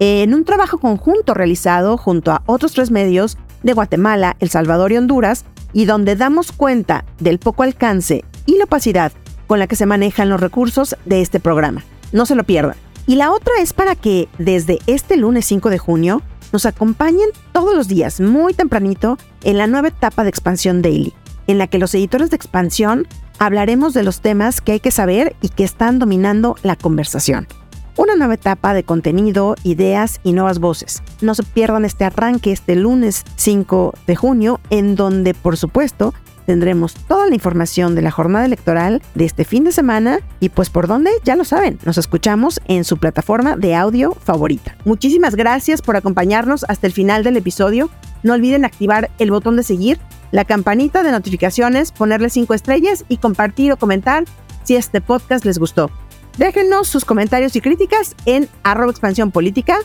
en 0.00 0.34
un 0.34 0.44
trabajo 0.44 0.76
conjunto 0.76 1.32
realizado 1.32 1.96
junto 1.96 2.30
a 2.30 2.42
otros 2.44 2.72
tres 2.72 2.90
medios 2.90 3.38
de 3.62 3.72
Guatemala, 3.72 4.36
El 4.38 4.50
Salvador 4.50 4.92
y 4.92 4.98
Honduras, 4.98 5.46
y 5.72 5.86
donde 5.86 6.14
damos 6.14 6.52
cuenta 6.52 7.06
del 7.20 7.38
poco 7.38 7.62
alcance 7.62 8.22
y 8.44 8.58
la 8.58 8.64
opacidad 8.64 9.12
con 9.46 9.58
la 9.58 9.66
que 9.66 9.76
se 9.76 9.86
manejan 9.86 10.28
los 10.28 10.42
recursos 10.42 10.94
de 11.06 11.22
este 11.22 11.40
programa. 11.40 11.82
No 12.12 12.26
se 12.26 12.34
lo 12.34 12.44
pierdan. 12.44 12.76
Y 13.06 13.16
la 13.16 13.32
otra 13.32 13.54
es 13.60 13.72
para 13.72 13.96
que 13.96 14.28
desde 14.38 14.78
este 14.86 15.16
lunes 15.16 15.46
5 15.46 15.70
de 15.70 15.78
junio 15.78 16.22
nos 16.52 16.66
acompañen 16.66 17.30
todos 17.52 17.74
los 17.74 17.88
días, 17.88 18.20
muy 18.20 18.54
tempranito, 18.54 19.18
en 19.42 19.58
la 19.58 19.66
nueva 19.66 19.88
etapa 19.88 20.22
de 20.22 20.28
Expansión 20.28 20.82
Daily, 20.82 21.12
en 21.46 21.58
la 21.58 21.66
que 21.66 21.78
los 21.78 21.94
editores 21.94 22.30
de 22.30 22.36
Expansión 22.36 23.08
hablaremos 23.38 23.92
de 23.94 24.04
los 24.04 24.20
temas 24.20 24.60
que 24.60 24.72
hay 24.72 24.80
que 24.80 24.90
saber 24.90 25.34
y 25.42 25.48
que 25.48 25.64
están 25.64 25.98
dominando 25.98 26.56
la 26.62 26.76
conversación. 26.76 27.48
Una 27.96 28.14
nueva 28.14 28.34
etapa 28.34 28.72
de 28.72 28.84
contenido, 28.84 29.56
ideas 29.64 30.20
y 30.22 30.32
nuevas 30.32 30.60
voces. 30.60 31.02
No 31.20 31.34
se 31.34 31.42
pierdan 31.42 31.84
este 31.84 32.04
arranque 32.04 32.52
este 32.52 32.76
lunes 32.76 33.24
5 33.36 33.94
de 34.06 34.16
junio, 34.16 34.60
en 34.70 34.94
donde, 34.94 35.34
por 35.34 35.56
supuesto, 35.56 36.14
tendremos 36.46 36.94
toda 36.94 37.28
la 37.28 37.34
información 37.34 37.94
de 37.94 38.02
la 38.02 38.10
jornada 38.10 38.44
electoral 38.44 39.02
de 39.14 39.24
este 39.24 39.44
fin 39.44 39.64
de 39.64 39.72
semana 39.72 40.20
y 40.40 40.48
pues 40.48 40.70
por 40.70 40.86
dónde, 40.86 41.10
ya 41.24 41.36
lo 41.36 41.44
saben, 41.44 41.78
nos 41.84 41.98
escuchamos 41.98 42.60
en 42.66 42.84
su 42.84 42.96
plataforma 42.96 43.56
de 43.56 43.74
audio 43.74 44.12
favorita. 44.12 44.76
Muchísimas 44.84 45.34
gracias 45.34 45.82
por 45.82 45.96
acompañarnos 45.96 46.64
hasta 46.68 46.86
el 46.86 46.92
final 46.92 47.24
del 47.24 47.36
episodio. 47.36 47.90
No 48.22 48.34
olviden 48.34 48.64
activar 48.64 49.10
el 49.18 49.30
botón 49.30 49.56
de 49.56 49.62
seguir, 49.62 49.98
la 50.30 50.44
campanita 50.44 51.02
de 51.02 51.12
notificaciones, 51.12 51.92
ponerle 51.92 52.30
5 52.30 52.54
estrellas 52.54 53.04
y 53.08 53.18
compartir 53.18 53.72
o 53.72 53.76
comentar 53.76 54.24
si 54.64 54.76
este 54.76 55.00
podcast 55.00 55.44
les 55.44 55.58
gustó. 55.58 55.90
Déjenos 56.38 56.88
sus 56.88 57.04
comentarios 57.04 57.54
y 57.56 57.60
críticas 57.60 58.16
en 58.24 58.48
arroba 58.62 58.90
expansión 58.90 59.30
política, 59.30 59.76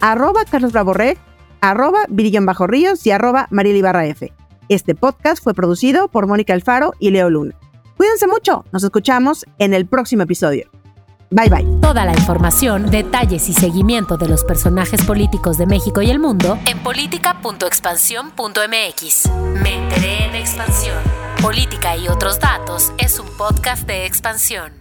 arroba 0.00 0.44
Carlos 0.44 0.72
arroba 1.60 2.06
Bajo 2.08 2.66
Ríos 2.66 3.06
y 3.06 3.10
arroba 3.10 3.48
F. 3.50 4.45
Este 4.68 4.96
podcast 4.96 5.42
fue 5.42 5.54
producido 5.54 6.08
por 6.08 6.26
Mónica 6.26 6.52
Alfaro 6.52 6.92
y 6.98 7.10
Leo 7.10 7.30
Luna. 7.30 7.54
Cuídense 7.96 8.26
mucho, 8.26 8.64
nos 8.72 8.82
escuchamos 8.82 9.46
en 9.58 9.74
el 9.74 9.86
próximo 9.86 10.24
episodio. 10.24 10.68
Bye 11.30 11.48
bye. 11.48 11.64
Toda 11.80 12.04
la 12.04 12.12
información, 12.12 12.90
detalles 12.90 13.48
y 13.48 13.52
seguimiento 13.52 14.16
de 14.16 14.28
los 14.28 14.42
personajes 14.44 15.04
políticos 15.04 15.56
de 15.56 15.66
México 15.66 16.02
y 16.02 16.10
el 16.10 16.18
mundo 16.18 16.58
en 16.66 16.80
política.expansión.mx. 16.80 19.30
Me 19.62 19.74
enteré 19.74 20.24
en 20.26 20.34
expansión. 20.34 20.96
Política 21.40 21.96
y 21.96 22.08
otros 22.08 22.40
datos 22.40 22.92
es 22.98 23.20
un 23.20 23.28
podcast 23.36 23.86
de 23.86 24.06
expansión. 24.06 24.72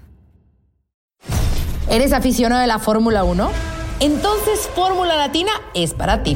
¿Eres 1.90 2.12
aficionado 2.12 2.62
de 2.62 2.68
la 2.68 2.80
Fórmula 2.80 3.24
1? 3.24 3.52
Entonces 4.00 4.68
Fórmula 4.76 5.16
Latina 5.16 5.52
es 5.76 5.94
para 5.94 6.24
ti. 6.24 6.36